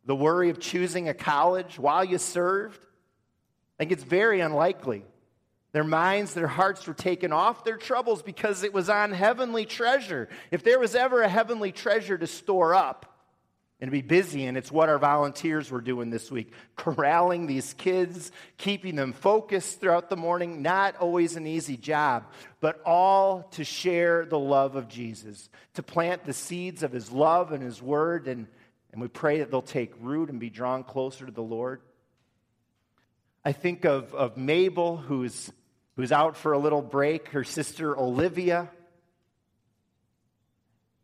the 0.06 0.16
worry 0.16 0.50
of 0.50 0.60
choosing 0.60 1.10
a 1.10 1.14
college 1.14 1.80
while 1.80 2.04
you 2.04 2.18
served? 2.18 2.80
I 2.80 3.84
think 3.84 3.92
it's 3.92 4.04
very 4.04 4.40
unlikely. 4.40 5.04
Their 5.72 5.84
minds, 5.84 6.34
their 6.34 6.48
hearts 6.48 6.88
were 6.88 6.94
taken 6.94 7.34
off 7.34 7.66
their 7.66 7.78
troubles 7.78 8.22
because 8.22 8.64
it 8.64 8.74
was 8.74 8.90
on 8.90 9.12
heavenly 9.12 9.66
treasure. 9.66 10.30
If 10.52 10.64
there 10.64 10.80
was 10.80 10.96
ever 10.96 11.22
a 11.22 11.28
heavenly 11.28 11.72
treasure 11.74 12.18
to 12.18 12.28
store 12.28 12.74
up, 12.74 13.16
and 13.80 13.92
be 13.92 14.02
busy. 14.02 14.46
And 14.46 14.58
it's 14.58 14.72
what 14.72 14.90
our 14.90 14.98
volunteers 14.98 15.70
were 15.70 15.82
doing 15.82 16.10
this 16.10 16.32
week 16.32 16.54
corralling 16.76 17.48
these 17.48 17.74
kids, 17.74 18.32
keeping 18.58 18.96
them 18.96 19.14
focused 19.14 19.80
throughout 19.80 20.10
the 20.10 20.16
morning. 20.16 20.62
Not 20.62 20.98
always 20.98 21.36
an 21.36 21.46
easy 21.48 21.78
job, 21.78 22.26
but 22.62 22.82
all 22.86 23.44
to 23.52 23.64
share 23.64 24.26
the 24.26 24.40
love 24.40 24.76
of 24.76 24.88
Jesus, 24.88 25.50
to 25.76 25.84
plant 25.84 26.26
the 26.26 26.34
seeds 26.34 26.84
of 26.84 26.92
his 26.92 27.12
love 27.12 27.52
and 27.52 27.62
his 27.62 27.82
word. 27.82 28.28
And, 28.28 28.48
and 28.96 29.02
we 29.02 29.08
pray 29.08 29.40
that 29.40 29.52
they'll 29.52 29.62
take 29.62 29.94
root 30.00 30.30
and 30.30 30.40
be 30.40 30.50
drawn 30.50 30.84
closer 30.84 31.28
to 31.28 31.32
the 31.32 31.44
Lord. 31.44 31.82
I 33.44 33.52
think 33.52 33.86
of, 33.86 34.16
of 34.16 34.38
Mabel, 34.38 34.98
who's, 34.98 35.52
who's 35.96 36.12
out 36.12 36.36
for 36.36 36.54
a 36.54 36.58
little 36.58 36.82
break, 36.82 37.30
her 37.30 37.44
sister 37.44 37.96
Olivia 37.96 38.72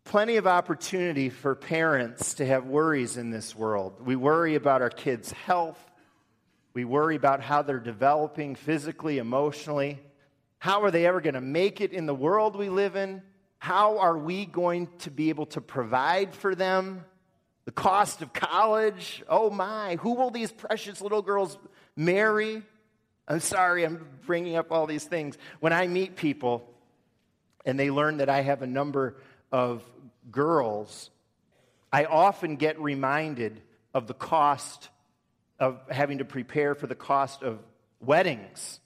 plenty 0.03 0.35
of 0.35 0.47
opportunity 0.47 1.29
for 1.29 1.55
parents 1.55 2.33
to 2.35 2.45
have 2.45 2.65
worries 2.65 3.15
in 3.15 3.29
this 3.29 3.55
world. 3.55 4.05
We 4.05 4.15
worry 4.15 4.55
about 4.55 4.81
our 4.81 4.89
kids' 4.89 5.31
health. 5.31 5.79
We 6.73 6.85
worry 6.85 7.15
about 7.15 7.41
how 7.41 7.61
they're 7.61 7.79
developing 7.79 8.55
physically, 8.55 9.19
emotionally. 9.19 9.99
How 10.59 10.83
are 10.83 10.91
they 10.91 11.05
ever 11.05 11.21
going 11.21 11.35
to 11.35 11.41
make 11.41 11.81
it 11.81 11.93
in 11.93 12.07
the 12.07 12.15
world 12.15 12.55
we 12.55 12.69
live 12.69 12.95
in? 12.95 13.21
How 13.57 13.99
are 13.99 14.17
we 14.17 14.45
going 14.45 14.89
to 14.99 15.11
be 15.11 15.29
able 15.29 15.45
to 15.47 15.61
provide 15.61 16.33
for 16.33 16.55
them? 16.55 17.05
The 17.65 17.71
cost 17.71 18.21
of 18.21 18.33
college. 18.33 19.23
Oh 19.29 19.49
my, 19.49 19.97
who 19.97 20.13
will 20.13 20.31
these 20.31 20.51
precious 20.51 21.01
little 21.01 21.21
girls 21.21 21.57
marry? 21.95 22.63
I'm 23.27 23.39
sorry, 23.39 23.85
I'm 23.85 24.05
bringing 24.25 24.55
up 24.55 24.71
all 24.71 24.87
these 24.87 25.03
things. 25.03 25.37
When 25.59 25.73
I 25.73 25.87
meet 25.87 26.15
people 26.15 26.67
and 27.65 27.79
they 27.79 27.91
learn 27.91 28.17
that 28.17 28.29
I 28.29 28.41
have 28.41 28.61
a 28.61 28.67
number 28.67 29.15
of 29.51 29.83
girls, 30.31 31.09
I 31.91 32.05
often 32.05 32.55
get 32.55 32.79
reminded 32.79 33.61
of 33.93 34.07
the 34.07 34.13
cost 34.13 34.89
of 35.59 35.79
having 35.89 36.17
to 36.17 36.25
prepare 36.25 36.73
for 36.73 36.87
the 36.87 36.95
cost 36.95 37.43
of 37.43 37.59
weddings. 37.99 38.79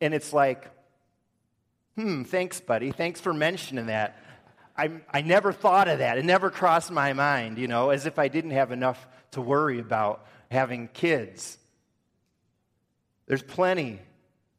And 0.00 0.14
it's 0.14 0.32
like, 0.32 0.70
hmm, 1.96 2.22
thanks, 2.22 2.60
buddy. 2.60 2.92
Thanks 2.92 3.20
for 3.20 3.34
mentioning 3.34 3.86
that. 3.86 4.16
I, 4.78 4.90
I 5.12 5.22
never 5.22 5.52
thought 5.52 5.88
of 5.88 5.98
that. 5.98 6.18
It 6.18 6.24
never 6.24 6.50
crossed 6.50 6.90
my 6.90 7.12
mind, 7.12 7.58
you 7.58 7.68
know, 7.68 7.90
as 7.90 8.06
if 8.06 8.18
I 8.18 8.28
didn't 8.28 8.52
have 8.52 8.72
enough 8.72 9.06
to 9.32 9.40
worry 9.40 9.80
about 9.80 10.24
having 10.50 10.88
kids. 10.88 11.58
There's 13.26 13.42
plenty 13.42 13.98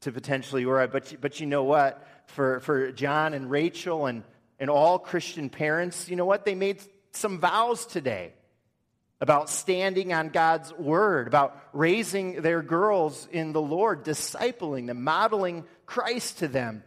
to 0.02 0.12
potentially 0.12 0.66
worry, 0.66 0.86
but, 0.86 1.16
but 1.20 1.40
you 1.40 1.46
know 1.46 1.64
what? 1.64 2.06
For, 2.26 2.60
for 2.60 2.92
John 2.92 3.34
and 3.34 3.50
Rachel 3.50 4.06
and 4.06 4.22
and 4.60 4.68
all 4.68 4.98
Christian 4.98 5.48
parents, 5.48 6.08
you 6.08 6.16
know 6.16 6.26
what? 6.26 6.44
They 6.44 6.54
made 6.54 6.80
some 7.12 7.40
vows 7.40 7.86
today 7.86 8.34
about 9.20 9.48
standing 9.48 10.12
on 10.12 10.28
God's 10.28 10.72
word, 10.74 11.26
about 11.26 11.58
raising 11.72 12.42
their 12.42 12.62
girls 12.62 13.26
in 13.32 13.52
the 13.52 13.60
Lord, 13.60 14.04
discipling 14.04 14.86
them, 14.86 15.02
modeling 15.02 15.64
Christ 15.86 16.38
to 16.38 16.48
them. 16.48 16.84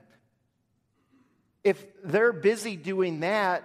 If 1.63 1.84
they're 2.03 2.34
busy 2.34 2.75
doing 2.75 3.22
that, 3.22 3.63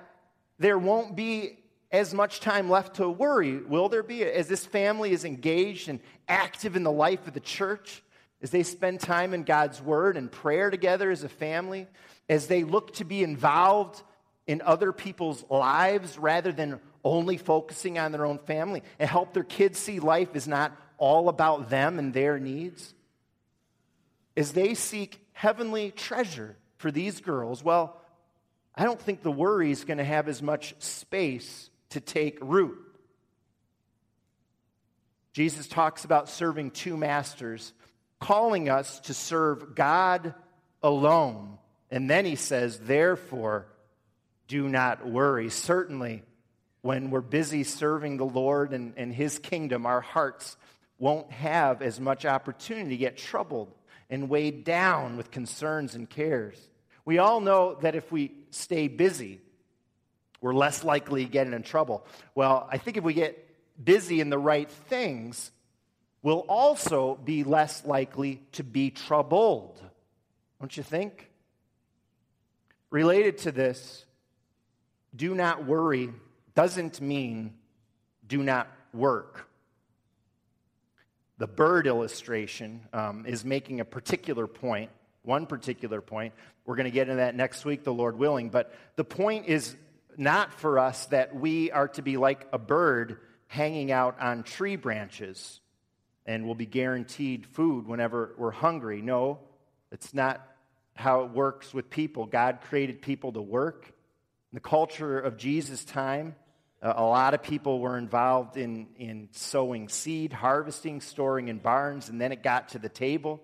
there 0.59 0.79
won't 0.79 1.17
be 1.17 1.59
as 1.91 2.13
much 2.13 2.41
time 2.41 2.69
left 2.69 2.97
to 2.97 3.09
worry, 3.09 3.59
will 3.59 3.89
there 3.89 4.03
be? 4.03 4.23
As 4.23 4.47
this 4.47 4.65
family 4.65 5.13
is 5.13 5.25
engaged 5.25 5.89
and 5.89 6.01
active 6.29 6.77
in 6.77 6.83
the 6.83 6.93
life 6.93 7.27
of 7.27 7.35
the 7.35 7.41
church, 7.41 8.03
as 8.43 8.51
they 8.51 8.63
spend 8.63 9.01
time 9.01 9.35
in 9.35 9.43
God's 9.43 9.81
word 9.81 10.17
and 10.17 10.31
prayer 10.31 10.71
together 10.71 11.11
as 11.11 11.25
a 11.25 11.29
family, 11.29 11.87
as 12.29 12.47
they 12.47 12.63
look 12.63 12.93
to 12.95 13.05
be 13.05 13.23
involved 13.23 14.03
in 14.47 14.63
other 14.63 14.93
people's 14.93 15.45
lives 15.51 16.19
rather 16.19 16.53
than 16.53 16.81
only 17.05 17.37
focusing 17.37 17.99
on 17.99 18.13
their 18.13 18.27
own 18.27 18.39
family 18.39 18.83
and 18.99 19.09
help 19.09 19.33
their 19.33 19.45
kids 19.45 19.79
see 19.79 19.99
life 19.99 20.35
is 20.35 20.47
not 20.47 20.77
all 20.99 21.29
about 21.29 21.71
them 21.71 21.99
and 21.99 22.13
their 22.13 22.39
needs. 22.39 22.95
As 24.37 24.53
they 24.53 24.75
seek 24.75 25.25
heavenly 25.33 25.91
treasure 25.91 26.57
for 26.79 26.91
these 26.91 27.21
girls, 27.21 27.63
well, 27.63 28.01
I 28.75 28.85
don't 28.85 29.01
think 29.01 29.23
the 29.23 29.31
worry 29.31 29.71
is 29.71 29.85
going 29.85 29.99
to 29.99 30.05
have 30.05 30.29
as 30.29 30.43
much 30.43 30.75
space 30.79 31.71
to 31.91 32.01
take 32.01 32.39
root. 32.41 32.79
Jesus 35.33 35.69
talks 35.69 36.05
about 36.05 36.29
serving 36.29 36.73
two 36.73 36.97
masters, 36.97 37.73
calling 38.19 38.69
us 38.69 39.01
to 39.01 39.15
serve 39.15 39.75
God 39.75 40.35
alone 40.83 41.59
and 41.91 42.09
then 42.09 42.25
he 42.25 42.37
says, 42.37 42.79
therefore, 42.79 43.67
do 44.47 44.69
not 44.69 45.07
worry. 45.07 45.49
Certainly, 45.49 46.23
when 46.83 47.11
we're 47.11 47.21
busy 47.21 47.65
serving 47.65 48.19
the 48.19 48.27
Lord 48.27 48.73
and, 48.73 48.95
and 48.97 49.13
his 49.13 49.39
kingdom, 49.39 49.87
our 49.87 50.01
hearts 50.01 50.57
won't 50.99 51.31
have 51.31 51.81
as 51.83 52.01
much 52.01 52.27
opportunity 52.27 52.91
to 52.91 52.97
get 52.97 53.17
troubled 53.17 53.73
and 54.11 54.29
weighed 54.29 54.65
down 54.65 55.17
with 55.17 55.31
concerns 55.31 55.95
and 55.95 56.09
cares. 56.09 56.59
We 57.05 57.19
all 57.19 57.41
know 57.41 57.75
that 57.83 57.95
if 57.95 58.11
we 58.13 58.33
stay 58.51 58.89
busy, 58.89 59.41
we're 60.41 60.55
less 60.55 60.85
likely 60.85 61.25
to 61.25 61.31
get 61.31 61.47
in 61.47 61.63
trouble. 61.63 62.07
Well, 62.35 62.69
I 62.71 62.79
think 62.79 62.97
if 62.97 63.05
we 63.05 63.15
get 63.15 63.45
busy 63.83 64.21
in 64.21 64.31
the 64.31 64.39
right 64.39 64.71
things, 64.71 65.51
we'll 66.23 66.45
also 66.49 67.17
be 67.17 67.45
less 67.45 67.85
likely 67.85 68.43
to 68.53 68.63
be 68.63 68.91
troubled. 68.91 69.81
Don't 70.61 70.77
you 70.77 70.83
think? 70.83 71.31
Related 72.91 73.39
to 73.39 73.53
this, 73.53 74.05
do 75.15 75.35
not 75.35 75.67
worry 75.67 76.11
doesn't 76.55 77.01
mean 77.01 77.55
do 78.27 78.43
not 78.43 78.69
work. 78.93 79.48
The 81.39 81.47
bird 81.47 81.87
illustration 81.87 82.81
um, 82.93 83.25
is 83.27 83.45
making 83.45 83.81
a 83.81 83.85
particular 83.85 84.47
point, 84.47 84.91
one 85.23 85.47
particular 85.47 86.01
point. 86.01 86.35
We're 86.67 86.77
going 86.77 86.85
to 86.85 86.91
get 86.91 87.03
into 87.03 87.17
that 87.17 87.37
next 87.37 87.65
week, 87.65 87.85
the 87.85 87.95
Lord 87.95 88.19
willing. 88.19 88.51
But 88.51 88.75
the 88.97 89.05
point 89.05 89.47
is 89.47 89.75
not 90.17 90.53
for 90.53 90.81
us 90.81 91.07
that 91.07 91.37
we 91.37 91.71
are 91.71 91.89
to 91.89 92.03
be 92.03 92.17
like 92.17 92.47
a 92.53 92.59
bird 92.59 93.19
hanging 93.47 93.93
out 93.93 94.21
on 94.21 94.43
tree 94.43 94.75
branches 94.77 95.61
and 96.27 96.45
will 96.45 96.57
be 96.57 96.67
guaranteed 96.67 97.47
food 97.47 97.87
whenever 97.87 98.35
we're 98.37 98.51
hungry. 98.51 99.01
No, 99.01 99.39
it's 99.93 100.13
not 100.13 100.45
how 100.95 101.23
it 101.23 101.31
works 101.31 101.73
with 101.73 101.89
people. 101.89 102.27
God 102.27 102.59
created 102.63 103.01
people 103.01 103.33
to 103.33 103.41
work. 103.41 103.87
In 103.87 104.57
the 104.57 104.61
culture 104.61 105.19
of 105.19 105.37
Jesus' 105.37 105.85
time, 105.85 106.35
a 106.81 107.03
lot 107.03 107.35
of 107.35 107.43
people 107.43 107.81
were 107.81 107.99
involved 107.99 108.57
in, 108.57 108.89
in 108.97 109.29
sowing 109.33 109.89
seed, 109.89 110.33
harvesting, 110.33 111.01
storing 111.01 111.49
in 111.49 111.59
barns, 111.59 112.09
and 112.09 112.21
then 112.21 112.33
it 112.33 112.43
got 112.43 112.71
to 112.71 112.79
the 112.79 112.89
table 112.89 113.41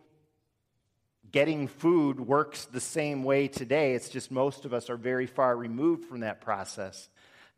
getting 1.35 1.67
food 1.67 2.21
works 2.21 2.67
the 2.67 2.81
same 2.81 3.25
way 3.25 3.49
today. 3.49 3.95
It's 3.95 4.09
just 4.09 4.31
most 4.31 4.65
of 4.65 4.73
us 4.73 4.89
are 4.89 4.97
very 4.97 5.27
far 5.27 5.57
removed 5.57 6.05
from 6.05 6.21
that 6.21 6.41
process. 6.41 7.09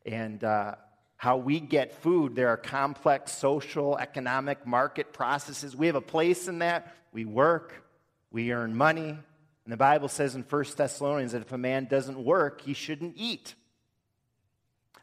And 0.06 0.42
uh, 0.42 0.76
how 1.18 1.36
we 1.36 1.60
get 1.60 1.92
food, 2.00 2.34
there 2.34 2.48
are 2.48 2.56
complex 2.56 3.32
social, 3.32 3.98
economic, 3.98 4.66
market 4.66 5.12
processes. 5.12 5.76
We 5.76 5.88
have 5.88 5.94
a 5.94 6.00
place 6.00 6.48
in 6.48 6.60
that. 6.60 6.96
We 7.12 7.26
work, 7.26 7.84
we 8.30 8.50
earn 8.50 8.74
money. 8.74 9.10
And 9.10 9.72
the 9.72 9.76
Bible 9.76 10.08
says 10.08 10.34
in 10.34 10.42
1 10.42 10.64
Thessalonians 10.74 11.32
that 11.32 11.42
if 11.42 11.52
a 11.52 11.58
man 11.58 11.84
doesn't 11.84 12.18
work, 12.18 12.62
he 12.62 12.72
shouldn't 12.72 13.12
eat. 13.18 13.54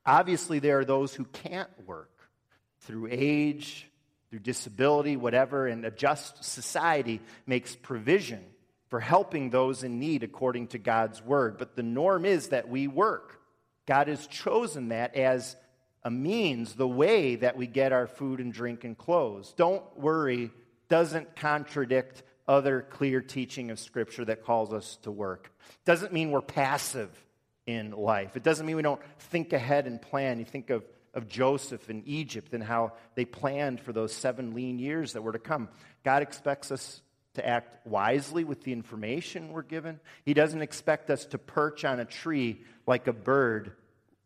Obviously, 0.06 0.60
there 0.60 0.80
are 0.80 0.86
those 0.86 1.14
who 1.14 1.26
can't 1.26 1.70
work 1.86 2.12
through 2.82 3.08
age, 3.12 3.90
through 4.30 4.40
disability, 4.40 5.16
whatever, 5.16 5.68
and 5.68 5.86
a 5.86 5.92
just 5.92 6.44
society 6.44 7.22
makes 7.46 7.76
provision 7.76 8.44
for 8.90 9.00
helping 9.00 9.50
those 9.50 9.84
in 9.84 10.00
need 10.00 10.24
according 10.24 10.68
to 10.68 10.78
God's 10.78 11.22
word. 11.24 11.58
But 11.58 11.76
the 11.76 11.84
norm 11.84 12.26
is 12.26 12.50
that 12.50 12.70
we 12.70 12.88
work. 12.88 13.40
God 13.86 14.08
has 14.08 14.28
chosen 14.28 14.90
that 14.90 15.16
as 15.16 15.56
a 16.04 16.12
means, 16.12 16.74
the 16.74 16.88
way 16.88 17.36
that 17.36 17.56
we 17.56 17.66
get 17.66 17.94
our 17.94 18.08
food 18.08 18.40
and 18.40 18.52
drink 18.54 18.84
and 18.84 18.98
clothes. 18.98 19.54
Don't 19.56 19.84
worry, 19.98 20.52
doesn't 20.90 21.36
contradict 21.36 22.24
other 22.48 22.82
clear 22.82 23.22
teaching 23.22 23.72
of 23.72 23.80
Scripture 23.80 24.26
that 24.26 24.44
calls 24.44 24.74
us 24.74 24.98
to 25.04 25.12
work. 25.12 25.52
Doesn't 25.86 26.12
mean 26.12 26.32
we're 26.32 26.42
passive 26.42 27.10
in 27.66 27.92
life. 27.92 28.36
It 28.36 28.44
doesn't 28.44 28.66
mean 28.66 28.76
we 28.76 28.82
don't 28.82 29.02
think 29.20 29.54
ahead 29.54 29.88
and 29.88 30.02
plan. 30.02 30.40
You 30.40 30.46
think 30.46 30.70
of, 30.70 30.84
of 31.14 31.28
Joseph 31.28 31.90
in 31.90 32.04
Egypt 32.06 32.54
and 32.54 32.64
how 32.64 32.94
they 33.16 33.26
planned 33.26 33.80
for 33.80 33.94
those 33.94 34.14
seven 34.14 34.54
lean 34.54 34.80
years 34.80 35.14
that 35.14 35.22
were 35.22 35.32
to 35.32 35.40
come. 35.40 35.70
God 36.04 36.22
expects 36.22 36.72
us 36.72 37.02
to 37.36 37.48
act 37.48 37.86
wisely 37.88 38.44
with 38.44 38.64
the 38.64 38.72
information 38.72 39.52
we're 39.52 39.64
given. 39.64 40.00
He 40.26 40.34
doesn't 40.34 40.62
expect 40.62 41.10
us 41.10 41.26
to 41.28 41.38
perch 41.38 41.84
on 41.84 42.00
a 42.00 42.06
tree 42.06 42.62
like 42.86 43.08
a 43.08 43.14
bird, 43.14 43.74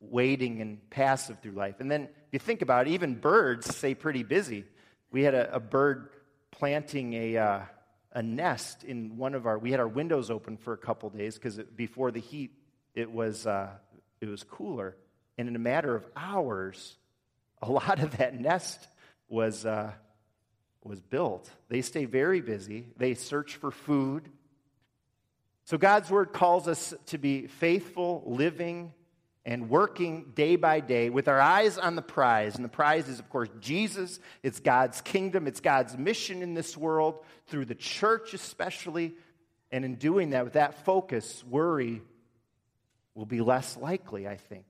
waiting 0.02 0.62
and 0.62 0.90
passive 0.90 1.40
through 1.40 1.54
life. 1.54 1.76
And 1.80 1.90
then 1.90 2.04
if 2.04 2.34
you 2.34 2.40
think 2.40 2.62
about 2.62 2.88
it, 2.88 2.92
even 2.92 3.16
birds 3.16 3.74
stay 3.74 3.96
pretty 3.96 4.24
busy. 4.24 4.66
We 5.12 5.24
had 5.24 5.36
a, 5.36 5.56
a 5.56 5.60
bird 5.60 6.10
planting 6.52 7.14
a, 7.14 7.38
uh, 7.38 7.60
a 8.12 8.24
nest 8.24 8.84
in 8.84 9.18
one 9.18 9.36
of 9.36 9.46
our, 9.46 9.58
we 9.58 9.72
had 9.72 9.80
our 9.80 9.88
windows 9.88 10.30
open 10.30 10.58
for 10.58 10.74
a 10.74 10.78
couple 10.78 11.10
days 11.10 11.36
because 11.36 11.60
before 11.76 12.12
the 12.12 12.20
heat, 12.20 12.52
it 12.98 13.12
was, 13.12 13.46
uh, 13.46 13.70
it 14.20 14.28
was 14.28 14.44
cooler. 14.44 14.96
And 15.38 15.48
in 15.48 15.56
a 15.56 15.60
matter 15.60 15.96
of 15.96 16.06
hours, 16.16 16.98
a 17.62 17.72
lot 17.72 18.00
of 18.00 18.18
that 18.18 18.40
nest 18.40 18.88
was, 19.30 19.66
uh, 19.66 19.92
was 20.84 21.00
built. 21.00 21.50
They 21.70 21.82
stay 21.82 22.06
very 22.06 22.42
busy, 22.42 22.88
they 22.98 23.14
search 23.14 23.56
for 23.56 23.72
food. 23.72 24.30
So, 25.66 25.78
God's 25.78 26.10
word 26.10 26.32
calls 26.32 26.68
us 26.70 26.94
to 27.08 27.18
be 27.18 27.48
faithful, 27.48 28.24
living, 28.26 28.94
and 29.46 29.70
working 29.70 30.32
day 30.34 30.56
by 30.56 30.80
day 30.80 31.10
with 31.10 31.28
our 31.28 31.42
eyes 31.42 31.78
on 31.78 31.98
the 31.98 32.02
prize. 32.02 32.56
And 32.56 32.64
the 32.64 32.70
prize 32.70 33.10
is, 33.10 33.20
of 33.20 33.30
course, 33.30 33.50
Jesus. 33.60 34.20
It's 34.44 34.62
God's 34.62 35.02
kingdom, 35.02 35.46
it's 35.46 35.60
God's 35.60 35.98
mission 35.98 36.42
in 36.42 36.54
this 36.54 36.76
world, 36.78 37.20
through 37.48 37.66
the 37.66 37.76
church 37.76 38.34
especially. 38.34 39.14
And 39.70 39.84
in 39.84 39.96
doing 39.96 40.30
that, 40.30 40.46
with 40.46 40.54
that 40.54 40.86
focus, 40.86 41.44
worry 41.44 42.02
will 43.18 43.26
be 43.26 43.42
less 43.42 43.76
likely, 43.76 44.28
I 44.28 44.38
think. 44.38 44.66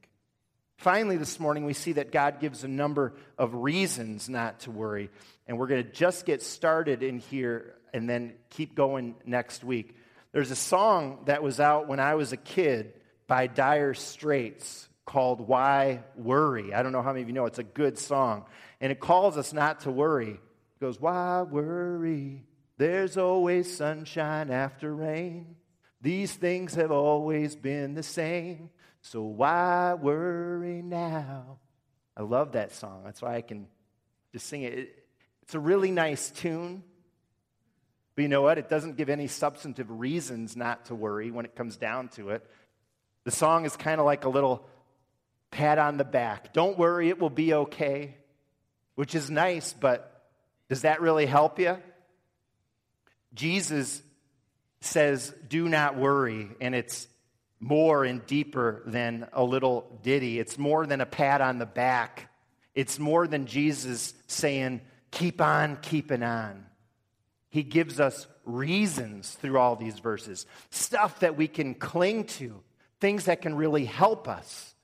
Finally, 0.77 1.17
this 1.17 1.39
morning, 1.39 1.65
we 1.65 1.73
see 1.73 1.93
that 1.93 2.12
God 2.12 2.39
gives 2.39 2.63
a 2.63 2.67
number 2.67 3.13
of 3.38 3.53
reasons 3.53 4.29
not 4.29 4.62
to 4.62 4.71
worry. 4.71 5.10
And 5.47 5.60
we're 5.60 5.67
going 5.67 5.83
to 5.83 5.91
just 5.91 6.25
get 6.25 6.41
started 6.41 7.03
in 7.03 7.19
here 7.19 7.75
and 7.93 8.10
then 8.10 8.33
keep 8.49 8.73
going 8.73 9.15
next 9.25 9.63
week. 9.63 9.95
There's 10.31 10.51
a 10.51 10.55
song 10.55 11.23
that 11.25 11.43
was 11.43 11.60
out 11.60 11.88
when 11.88 11.99
I 11.99 12.15
was 12.15 12.31
a 12.31 12.38
kid 12.38 12.93
by 13.27 13.47
Dire 13.47 13.93
Straits 13.93 14.88
called 15.05 15.41
Why 15.41 16.03
Worry. 16.15 16.73
I 16.73 16.83
don't 16.83 16.93
know 16.93 17.01
how 17.01 17.12
many 17.12 17.23
of 17.23 17.27
you 17.27 17.33
know 17.33 17.47
it's 17.47 17.60
a 17.60 17.63
good 17.63 17.97
song. 17.97 18.45
And 18.79 18.91
it 18.91 18.99
calls 19.01 19.36
us 19.36 19.51
not 19.51 19.81
to 19.81 19.91
worry. 19.91 20.29
It 20.31 20.79
goes, 20.79 21.01
Why 21.01 21.41
worry? 21.41 22.45
There's 22.77 23.17
always 23.17 23.75
sunshine 23.75 24.51
after 24.51 24.93
rain. 24.95 25.57
These 26.01 26.33
things 26.33 26.75
have 26.75 26.91
always 26.91 27.55
been 27.55 27.93
the 27.93 28.03
same. 28.03 28.69
So 29.01 29.21
why 29.23 29.93
worry 29.95 30.81
now? 30.81 31.60
I 32.15 32.23
love 32.23 32.53
that 32.53 32.73
song. 32.73 33.03
That's 33.05 33.21
why 33.21 33.36
I 33.36 33.41
can 33.41 33.67
just 34.33 34.47
sing 34.47 34.63
it. 34.63 35.05
It's 35.43 35.55
a 35.55 35.60
really 35.60 35.91
nice 35.91 36.29
tune. 36.29 36.83
But 38.15 38.23
you 38.23 38.27
know 38.27 38.41
what? 38.41 38.57
It 38.57 38.69
doesn't 38.69 38.97
give 38.97 39.10
any 39.10 39.27
substantive 39.27 39.89
reasons 39.89 40.55
not 40.55 40.86
to 40.86 40.95
worry 40.95 41.31
when 41.31 41.45
it 41.45 41.55
comes 41.55 41.77
down 41.77 42.10
to 42.10 42.31
it. 42.31 42.45
The 43.23 43.31
song 43.31 43.65
is 43.65 43.75
kind 43.75 43.99
of 43.99 44.05
like 44.05 44.25
a 44.25 44.29
little 44.29 44.67
pat 45.51 45.77
on 45.77 45.97
the 45.97 46.03
back. 46.03 46.53
Don't 46.53 46.77
worry, 46.77 47.10
it 47.10 47.19
will 47.19 47.29
be 47.29 47.53
okay, 47.53 48.17
which 48.95 49.15
is 49.15 49.29
nice, 49.29 49.73
but 49.73 50.29
does 50.69 50.81
that 50.81 51.01
really 51.01 51.25
help 51.25 51.60
you? 51.60 51.77
Jesus 53.33 54.01
says, 54.82 55.34
Do 55.48 55.68
not 55.70 55.98
worry, 55.98 56.50
and 56.62 56.76
it's 56.76 57.08
more 57.60 58.04
and 58.06 58.26
deeper 58.26 58.84
than 58.86 59.28
a 59.34 59.44
little 59.44 60.00
ditty. 60.04 60.40
It's 60.40 60.58
more 60.58 60.86
than 60.86 61.02
a 61.02 61.06
pat 61.06 61.42
on 61.42 61.58
the 61.58 61.66
back. 61.66 62.32
It's 62.76 63.00
more 63.00 63.28
than 63.28 63.48
Jesus 63.48 64.13
saying, 64.28 64.82
keep 65.12 65.42
on 65.42 65.78
keeping 65.78 66.24
on. 66.24 66.66
He 67.50 67.63
gives 67.63 68.00
us 68.00 68.28
reasons 68.46 69.34
through 69.34 69.58
all 69.58 69.76
these 69.76 70.00
verses, 70.00 70.46
stuff 70.70 71.22
that 71.22 71.36
we 71.36 71.48
can 71.48 71.74
cling 71.74 72.26
to, 72.26 72.62
things 73.00 73.26
that 73.26 73.42
can 73.42 73.56
really 73.56 73.86
help 73.86 74.28
us. 74.28 74.76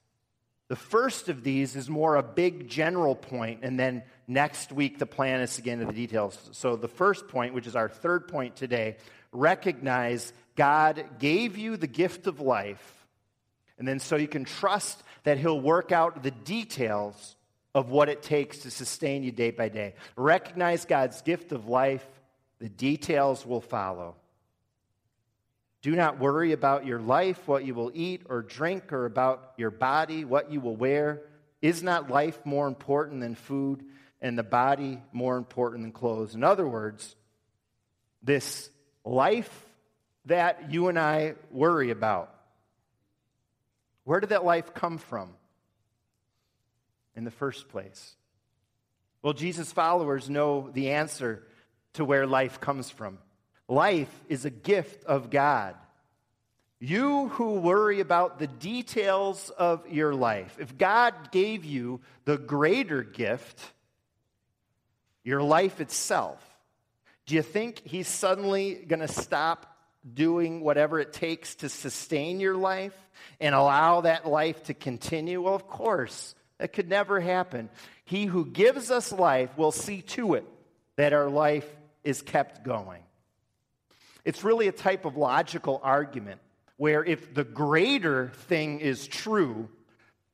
The 0.70 0.76
first 0.76 1.30
of 1.30 1.44
these 1.44 1.76
is 1.76 1.90
more 1.90 2.16
a 2.16 2.24
big 2.24 2.68
general 2.68 3.16
point, 3.16 3.60
and 3.62 3.80
then 3.80 4.02
next 4.28 4.72
week 4.72 4.98
the 4.98 5.06
plan 5.06 5.42
is 5.42 5.56
to 5.58 5.62
get 5.62 5.74
into 5.74 5.86
the 5.86 5.94
details. 5.94 6.50
So, 6.54 6.76
the 6.76 6.88
first 6.88 7.28
point, 7.28 7.54
which 7.54 7.68
is 7.68 7.76
our 7.76 7.90
third 7.90 8.28
point 8.28 8.56
today, 8.56 8.98
recognize 9.34 10.32
God 10.56 11.04
gave 11.20 11.58
you 11.58 11.78
the 11.78 11.88
gift 11.88 12.28
of 12.28 12.40
life, 12.40 13.06
and 13.78 13.88
then 13.88 14.00
so 14.00 14.16
you 14.16 14.28
can 14.28 14.46
trust 14.46 15.02
that 15.24 15.38
He'll 15.38 15.60
work 15.60 15.92
out 15.92 16.24
the 16.24 16.32
details 16.32 17.36
of 17.76 17.90
what 17.90 18.10
it 18.10 18.22
takes 18.22 18.60
to 18.60 18.72
sustain 18.72 19.24
you 19.24 19.32
day 19.32 19.52
by 19.52 19.70
day. 19.70 19.96
Recognize 20.16 20.86
God's 20.86 21.22
gift 21.22 21.52
of 21.52 21.68
life, 21.68 22.06
the 22.60 22.70
details 22.70 23.46
will 23.46 23.62
follow. 23.62 24.16
Do 25.82 25.96
not 25.96 26.20
worry 26.20 26.54
about 26.54 26.86
your 26.86 27.00
life, 27.00 27.46
what 27.48 27.66
you 27.66 27.74
will 27.74 27.92
eat 27.94 28.22
or 28.30 28.42
drink, 28.42 28.94
or 28.94 29.06
about 29.06 29.54
your 29.58 29.72
body, 29.72 30.24
what 30.24 30.52
you 30.52 30.62
will 30.62 30.76
wear. 30.76 31.24
Is 31.62 31.84
not 31.84 32.10
life 32.10 32.46
more 32.46 32.68
important 32.68 33.22
than 33.22 33.36
food, 33.36 33.84
and 34.22 34.38
the 34.38 34.44
body 34.44 35.02
more 35.12 35.36
important 35.36 35.84
than 35.84 35.92
clothes? 35.92 36.36
In 36.36 36.44
other 36.44 36.68
words, 36.68 37.16
this 38.22 38.70
life 39.06 39.52
that 40.26 40.72
you 40.72 40.88
and 40.88 40.98
I 40.98 41.36
worry 41.52 41.92
about. 41.92 42.34
Where 44.04 44.20
did 44.20 44.30
that 44.30 44.46
life 44.46 44.74
come 44.74 44.98
from 44.98 45.30
in 47.16 47.24
the 47.24 47.32
first 47.32 47.70
place? 47.70 48.16
Well, 49.22 49.34
Jesus' 49.34 49.72
followers 49.72 50.30
know 50.30 50.70
the 50.74 50.92
answer 50.92 51.44
to 51.94 52.04
where 52.04 52.28
life 52.28 52.60
comes 52.60 52.90
from. 52.90 53.18
Life 53.68 54.14
is 54.28 54.46
a 54.46 54.50
gift 54.50 55.06
of 55.06 55.30
God. 55.30 55.76
You 56.80 57.30
who 57.30 57.54
worry 57.54 58.02
about 58.02 58.40
the 58.40 58.48
details 58.48 59.50
of 59.52 59.90
your 59.90 60.14
life, 60.14 60.58
if 60.60 60.78
God 60.78 61.32
gave 61.32 61.64
you 61.64 62.02
the 62.26 62.38
greater 62.38 63.04
gift, 63.04 63.62
your 65.24 65.42
life 65.42 65.80
itself, 65.80 66.42
do 67.26 67.36
you 67.36 67.42
think 67.42 67.82
He's 67.84 68.08
suddenly 68.08 68.76
going 68.76 69.00
to 69.00 69.08
stop 69.08 69.78
doing 70.12 70.62
whatever 70.62 71.00
it 71.00 71.14
takes 71.14 71.56
to 71.56 71.70
sustain 71.70 72.40
your 72.40 72.56
life 72.56 72.96
and 73.40 73.56
allow 73.56 74.02
that 74.02 74.28
life 74.28 74.64
to 74.64 74.74
continue? 74.74 75.42
Well, 75.42 75.56
of 75.56 75.68
course, 75.68 76.36
that 76.58 76.74
could 76.74 76.90
never 76.90 77.20
happen. 77.20 77.70
He 78.06 78.26
who 78.26 78.46
gives 78.46 78.92
us 78.92 79.12
life 79.12 79.58
will 79.58 79.72
see 79.72 80.02
to 80.02 80.36
it 80.36 80.46
that 80.98 81.14
our 81.14 81.30
life 81.30 81.68
is 82.04 82.22
kept 82.22 82.64
going. 82.64 83.02
It's 84.26 84.44
really 84.44 84.68
a 84.68 84.74
type 84.74 85.06
of 85.06 85.18
logical 85.18 85.80
argument 85.84 86.42
where 86.78 87.04
if 87.04 87.34
the 87.34 87.44
greater 87.44 88.30
thing 88.48 88.80
is 88.80 89.08
true, 89.08 89.70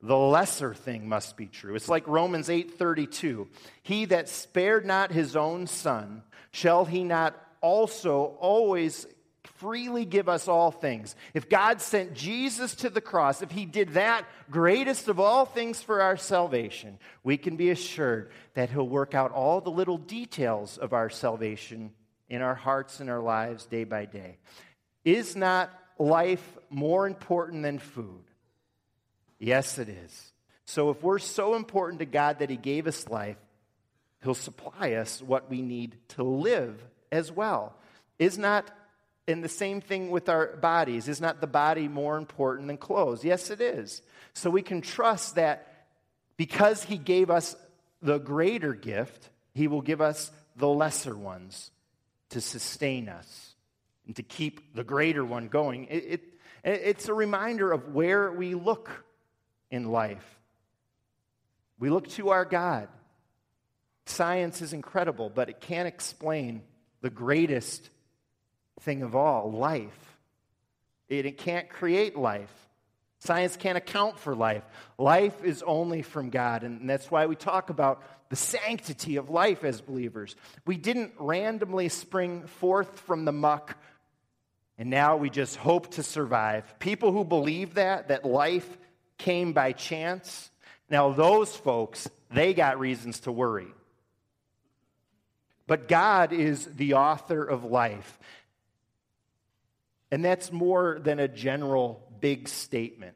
the 0.02 0.16
lesser 0.16 0.72
thing 0.72 1.08
must 1.08 1.36
be 1.36 1.46
true. 1.46 1.74
It's 1.74 1.88
like 1.88 2.06
Romans 2.06 2.48
8:32. 2.48 3.48
He 3.82 4.06
that 4.06 4.28
spared 4.28 4.86
not 4.86 5.12
his 5.12 5.36
own 5.36 5.66
son, 5.66 6.22
shall 6.52 6.84
he 6.84 7.04
not 7.04 7.34
also 7.60 8.36
always 8.40 9.06
freely 9.44 10.06
give 10.06 10.28
us 10.28 10.48
all 10.48 10.70
things? 10.70 11.14
If 11.34 11.50
God 11.50 11.82
sent 11.82 12.14
Jesus 12.14 12.74
to 12.76 12.88
the 12.88 13.02
cross, 13.02 13.42
if 13.42 13.50
he 13.50 13.66
did 13.66 13.90
that 13.90 14.24
greatest 14.50 15.08
of 15.08 15.20
all 15.20 15.44
things 15.44 15.82
for 15.82 16.00
our 16.00 16.16
salvation, 16.16 16.98
we 17.22 17.36
can 17.36 17.56
be 17.56 17.68
assured 17.70 18.30
that 18.54 18.70
he'll 18.70 18.88
work 18.88 19.14
out 19.14 19.32
all 19.32 19.60
the 19.60 19.70
little 19.70 19.98
details 19.98 20.78
of 20.78 20.94
our 20.94 21.10
salvation 21.10 21.92
in 22.30 22.40
our 22.40 22.54
hearts 22.54 23.00
and 23.00 23.10
our 23.10 23.20
lives 23.20 23.66
day 23.66 23.84
by 23.84 24.06
day. 24.06 24.38
Is 25.04 25.36
not 25.36 25.70
life 25.98 26.58
more 26.70 27.06
important 27.06 27.62
than 27.62 27.78
food? 27.78 28.29
Yes, 29.40 29.78
it 29.78 29.88
is. 29.88 30.32
So 30.66 30.90
if 30.90 31.02
we're 31.02 31.18
so 31.18 31.56
important 31.56 31.98
to 31.98 32.06
God 32.06 32.38
that 32.38 32.50
He 32.50 32.56
gave 32.56 32.86
us 32.86 33.08
life, 33.08 33.38
He'll 34.22 34.34
supply 34.34 34.92
us 34.92 35.20
what 35.20 35.50
we 35.50 35.62
need 35.62 35.96
to 36.08 36.22
live 36.22 36.80
as 37.10 37.32
well. 37.32 37.74
Is 38.18 38.36
not, 38.36 38.70
and 39.26 39.42
the 39.42 39.48
same 39.48 39.80
thing 39.80 40.10
with 40.10 40.28
our 40.28 40.54
bodies, 40.56 41.08
is 41.08 41.20
not 41.20 41.40
the 41.40 41.46
body 41.46 41.88
more 41.88 42.18
important 42.18 42.68
than 42.68 42.76
clothes? 42.76 43.24
Yes, 43.24 43.50
it 43.50 43.62
is. 43.62 44.02
So 44.34 44.50
we 44.50 44.62
can 44.62 44.82
trust 44.82 45.36
that 45.36 45.86
because 46.36 46.84
He 46.84 46.98
gave 46.98 47.30
us 47.30 47.56
the 48.02 48.18
greater 48.18 48.74
gift, 48.74 49.30
He 49.54 49.68
will 49.68 49.82
give 49.82 50.02
us 50.02 50.30
the 50.54 50.68
lesser 50.68 51.16
ones 51.16 51.70
to 52.28 52.42
sustain 52.42 53.08
us 53.08 53.54
and 54.06 54.14
to 54.16 54.22
keep 54.22 54.74
the 54.74 54.84
greater 54.84 55.24
one 55.24 55.48
going. 55.48 55.86
It, 55.86 56.04
it, 56.04 56.22
it's 56.62 57.08
a 57.08 57.14
reminder 57.14 57.72
of 57.72 57.94
where 57.94 58.30
we 58.30 58.54
look 58.54 58.90
in 59.70 59.90
life. 59.90 60.24
We 61.78 61.90
look 61.90 62.08
to 62.10 62.30
our 62.30 62.44
God. 62.44 62.88
Science 64.06 64.60
is 64.60 64.72
incredible, 64.72 65.30
but 65.30 65.48
it 65.48 65.60
can't 65.60 65.88
explain 65.88 66.62
the 67.00 67.10
greatest 67.10 67.88
thing 68.80 69.02
of 69.02 69.14
all 69.14 69.50
life. 69.50 70.18
It, 71.08 71.26
it 71.26 71.38
can't 71.38 71.68
create 71.68 72.16
life. 72.16 72.52
Science 73.20 73.56
can't 73.56 73.76
account 73.76 74.18
for 74.18 74.34
life. 74.34 74.64
Life 74.98 75.44
is 75.44 75.62
only 75.62 76.02
from 76.02 76.30
God, 76.30 76.62
and 76.62 76.88
that's 76.88 77.10
why 77.10 77.26
we 77.26 77.36
talk 77.36 77.70
about 77.70 78.02
the 78.30 78.36
sanctity 78.36 79.16
of 79.16 79.28
life 79.28 79.64
as 79.64 79.80
believers. 79.80 80.36
We 80.66 80.76
didn't 80.76 81.12
randomly 81.18 81.88
spring 81.88 82.46
forth 82.46 83.00
from 83.00 83.24
the 83.24 83.32
muck 83.32 83.76
and 84.80 84.88
now 84.88 85.18
we 85.18 85.28
just 85.28 85.56
hope 85.56 85.90
to 85.96 86.02
survive. 86.02 86.78
People 86.78 87.12
who 87.12 87.22
believe 87.22 87.74
that, 87.74 88.08
that 88.08 88.24
life 88.24 88.78
came 89.20 89.52
by 89.52 89.72
chance, 89.72 90.50
now 90.88 91.12
those 91.12 91.54
folks, 91.54 92.08
they 92.32 92.52
got 92.52 92.78
reasons 92.78 93.20
to 93.20 93.32
worry. 93.32 93.68
But 95.66 95.86
God 95.88 96.32
is 96.32 96.66
the 96.66 96.94
author 96.94 97.44
of 97.44 97.64
life. 97.64 98.18
And 100.10 100.24
that's 100.24 100.50
more 100.50 100.98
than 101.00 101.20
a 101.20 101.28
general 101.28 102.02
big 102.18 102.48
statement. 102.48 103.14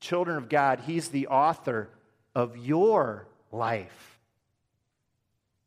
Children 0.00 0.38
of 0.38 0.48
God, 0.48 0.80
He's 0.80 1.08
the 1.08 1.26
author 1.26 1.90
of 2.34 2.56
your 2.56 3.26
life. 3.52 4.18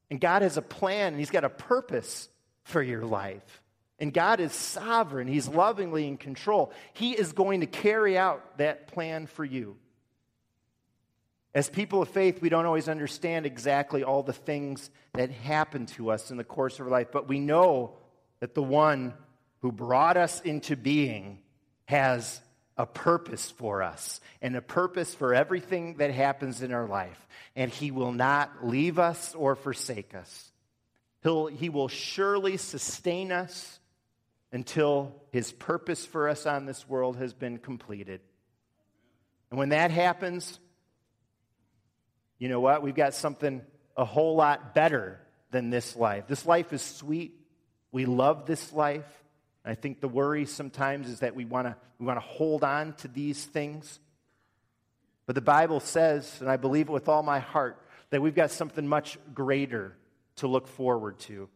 And 0.10 0.20
God 0.20 0.41
has 0.41 0.58
a 0.58 0.62
plan, 0.62 1.13
and 1.13 1.20
He's 1.20 1.30
got 1.30 1.43
a 1.43 1.50
purpose 1.50 2.30
for 2.63 2.82
your 2.82 3.04
life. 3.04 3.62
And 4.00 4.14
God 4.14 4.40
is 4.40 4.54
sovereign, 4.54 5.28
He's 5.28 5.48
lovingly 5.48 6.08
in 6.08 6.18
control. 6.18 6.72
He 6.94 7.14
is 7.14 7.34
going 7.34 7.62
to 7.62 7.68
carry 7.68 8.18
out 8.18 8.58
that 8.58 8.88
plan 8.88 9.28
for 9.28 9.44
you. 9.44 9.78
As 11.56 11.70
people 11.70 12.04
of 12.04 12.10
faith, 12.10 12.40
we 12.40 12.50
don't 12.50 12.68
always 12.68 12.88
understand 12.88 13.48
exactly 13.48 14.04
all 14.04 14.22
the 14.22 14.34
things 14.34 14.92
that 15.14 15.32
happen 15.32 15.88
to 15.88 16.12
us 16.12 16.30
in 16.30 16.38
the 16.38 16.44
course 16.44 16.80
of 16.80 16.86
our 16.86 16.92
life, 16.92 17.08
but 17.12 17.28
we 17.28 17.40
know 17.40 17.94
that 18.40 18.54
the 18.54 18.62
one 18.62 19.14
who 19.62 19.72
brought 19.72 20.18
us 20.18 20.40
into 20.42 20.76
being 20.76 21.40
has 21.86 22.40
a 22.78 22.86
purpose 22.86 23.50
for 23.50 23.82
us 23.82 24.22
and 24.42 24.56
a 24.56 24.62
purpose 24.62 25.16
for 25.16 25.34
everything 25.34 25.96
that 25.96 26.12
happens 26.12 26.62
in 26.62 26.72
our 26.72 26.86
life. 26.86 27.28
And 27.56 27.72
He 27.72 27.90
will 27.90 28.12
not 28.12 28.68
leave 28.68 29.00
us 29.00 29.34
or 29.34 29.56
forsake 29.56 30.14
us. 30.14 30.52
He'll, 31.24 31.48
he 31.48 31.70
will 31.70 31.88
surely 31.88 32.58
sustain 32.58 33.32
us 33.32 33.80
until 34.52 35.16
his 35.32 35.52
purpose 35.52 36.06
for 36.06 36.30
us 36.30 36.46
on 36.46 36.66
this 36.66 36.88
world 36.88 37.18
has 37.18 37.34
been 37.34 37.58
completed. 37.58 38.22
And 39.50 39.60
when 39.60 39.70
that 39.70 39.92
happens, 39.92 40.60
you 42.40 42.50
know 42.50 42.60
what? 42.60 42.82
We've 42.82 42.96
got 42.96 43.14
something 43.14 43.62
a 43.96 44.06
whole 44.06 44.36
lot 44.36 44.74
better 44.74 45.20
than 45.52 45.70
this 45.70 45.96
life. 45.96 46.28
This 46.28 46.46
life 46.46 46.74
is 46.74 46.82
sweet. 46.82 47.34
We 47.92 48.06
love 48.06 48.46
this 48.46 48.74
life. 48.74 49.06
I 49.66 49.76
think 49.76 50.00
the 50.00 50.08
worry 50.08 50.46
sometimes 50.46 51.10
is 51.10 51.20
that 51.20 51.36
we 51.36 51.44
want 51.44 51.68
to 51.68 51.76
we 52.00 52.06
want 52.06 52.18
to 52.18 52.26
hold 52.26 52.64
on 52.64 52.94
to 52.98 53.08
these 53.08 53.44
things. 53.44 54.00
But 55.26 55.36
the 55.36 55.42
Bible 55.42 55.82
says, 55.82 56.38
and 56.40 56.50
I 56.50 56.56
believe 56.56 56.88
it 56.88 56.92
with 56.92 57.10
all 57.10 57.24
my 57.24 57.40
heart, 57.40 57.82
that 58.12 58.22
we've 58.22 58.36
got 58.36 58.52
something 58.52 58.88
much 58.88 59.18
greater 59.34 59.98
to 60.38 60.48
look 60.48 60.68
forward 60.68 61.20
to 61.20 61.50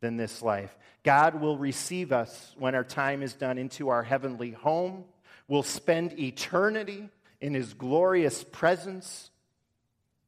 than 0.00 0.16
this 0.16 0.42
life. 0.42 0.76
God 1.02 1.40
will 1.40 1.56
receive 1.56 2.12
us 2.12 2.54
when 2.58 2.74
our 2.74 2.84
time 2.84 3.22
is 3.22 3.34
done 3.34 3.58
into 3.58 3.88
our 3.88 4.02
heavenly 4.02 4.50
home. 4.50 5.04
We'll 5.48 5.62
spend 5.62 6.18
eternity 6.18 7.08
in 7.40 7.54
his 7.54 7.74
glorious 7.74 8.44
presence 8.44 9.30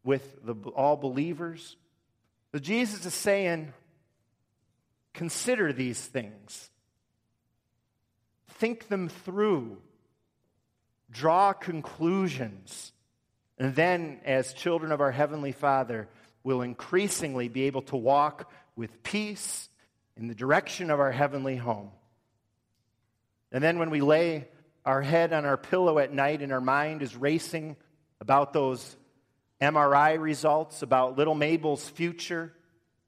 with 0.05 0.45
the, 0.45 0.55
all 0.71 0.97
believers. 0.97 1.77
But 2.51 2.63
Jesus 2.63 3.07
is 3.07 3.15
saying, 3.15 3.73
consider 5.13 5.73
these 5.73 6.01
things, 6.01 6.71
think 8.49 8.89
them 8.89 9.09
through, 9.09 9.79
draw 11.11 11.53
conclusions, 11.53 12.93
and 13.59 13.75
then, 13.75 14.19
as 14.25 14.55
children 14.55 14.91
of 14.91 15.01
our 15.01 15.13
Heavenly 15.13 15.53
Father, 15.53 16.09
we'll 16.43 16.63
increasingly 16.63 17.49
be 17.49 17.65
able 17.65 17.83
to 17.83 17.97
walk 17.97 18.51
with 18.77 19.03
peace 19.03 19.69
in 20.17 20.29
the 20.29 20.35
direction 20.35 20.91
of 20.91 21.01
our 21.01 21.13
heavenly 21.13 21.57
home. 21.57 21.91
And 23.51 23.63
then 23.63 23.79
when 23.79 23.91
we 23.91 24.01
lay 24.01 24.49
our 24.85 25.03
head 25.03 25.33
on 25.33 25.45
our 25.45 25.57
pillow 25.57 25.99
at 25.99 26.13
night 26.13 26.43
and 26.43 26.53
our 26.53 26.61
mind 26.61 27.03
is 27.03 27.15
racing 27.15 27.77
about 28.21 28.53
those 28.53 28.97
MRI 29.61 30.19
results, 30.21 30.83
about 30.83 31.17
little 31.17 31.35
Mabel's 31.35 31.89
future, 31.89 32.53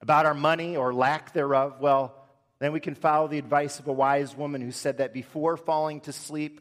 about 0.01 0.27
our 0.27 0.35
money 0.35 0.77
or 0.77 0.93
lack 0.93 1.33
thereof, 1.33 1.81
well, 1.81 2.15
then 2.59 2.73
we 2.73 2.81
can 2.81 2.95
follow 2.95 3.27
the 3.27 3.39
advice 3.39 3.79
of 3.79 3.89
a 3.89 3.93
wise 3.93 4.37
woman 4.37 4.61
who 4.61 4.71
said 4.71 4.99
that 4.99 5.13
before 5.13 5.57
falling 5.57 6.01
to 6.03 6.13
sleep 6.13 6.61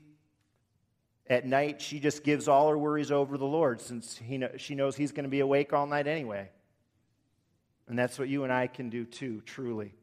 at 1.27 1.45
night, 1.45 1.81
she 1.81 1.99
just 1.99 2.23
gives 2.23 2.47
all 2.47 2.69
her 2.69 2.77
worries 2.77 3.11
over 3.11 3.35
to 3.35 3.37
the 3.37 3.45
Lord 3.45 3.79
since 3.79 4.17
he 4.17 4.43
she 4.57 4.75
knows 4.75 4.95
He's 4.95 5.11
going 5.11 5.23
to 5.23 5.29
be 5.29 5.39
awake 5.39 5.71
all 5.71 5.87
night 5.87 6.07
anyway. 6.07 6.49
And 7.87 7.97
that's 7.97 8.17
what 8.17 8.29
you 8.29 8.43
and 8.43 8.53
I 8.53 8.67
can 8.67 8.89
do 8.89 9.05
too, 9.05 9.41
truly. 9.45 9.93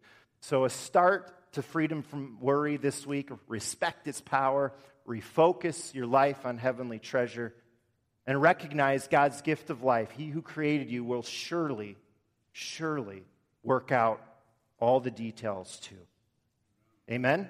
So, 0.40 0.64
a 0.64 0.70
start 0.70 1.52
to 1.52 1.62
freedom 1.62 2.02
from 2.02 2.38
worry 2.40 2.76
this 2.76 3.06
week 3.06 3.30
respect 3.48 4.06
its 4.06 4.20
power, 4.20 4.72
refocus 5.06 5.94
your 5.94 6.06
life 6.06 6.46
on 6.46 6.58
heavenly 6.58 6.98
treasure, 6.98 7.54
and 8.26 8.40
recognize 8.40 9.08
God's 9.08 9.42
gift 9.42 9.70
of 9.70 9.82
life. 9.82 10.10
He 10.12 10.28
who 10.28 10.42
created 10.42 10.90
you 10.90 11.04
will 11.04 11.22
surely, 11.22 11.96
surely 12.52 13.24
work 13.62 13.92
out 13.92 14.22
all 14.78 15.00
the 15.00 15.10
details 15.10 15.78
too. 15.80 15.96
Amen? 17.10 17.48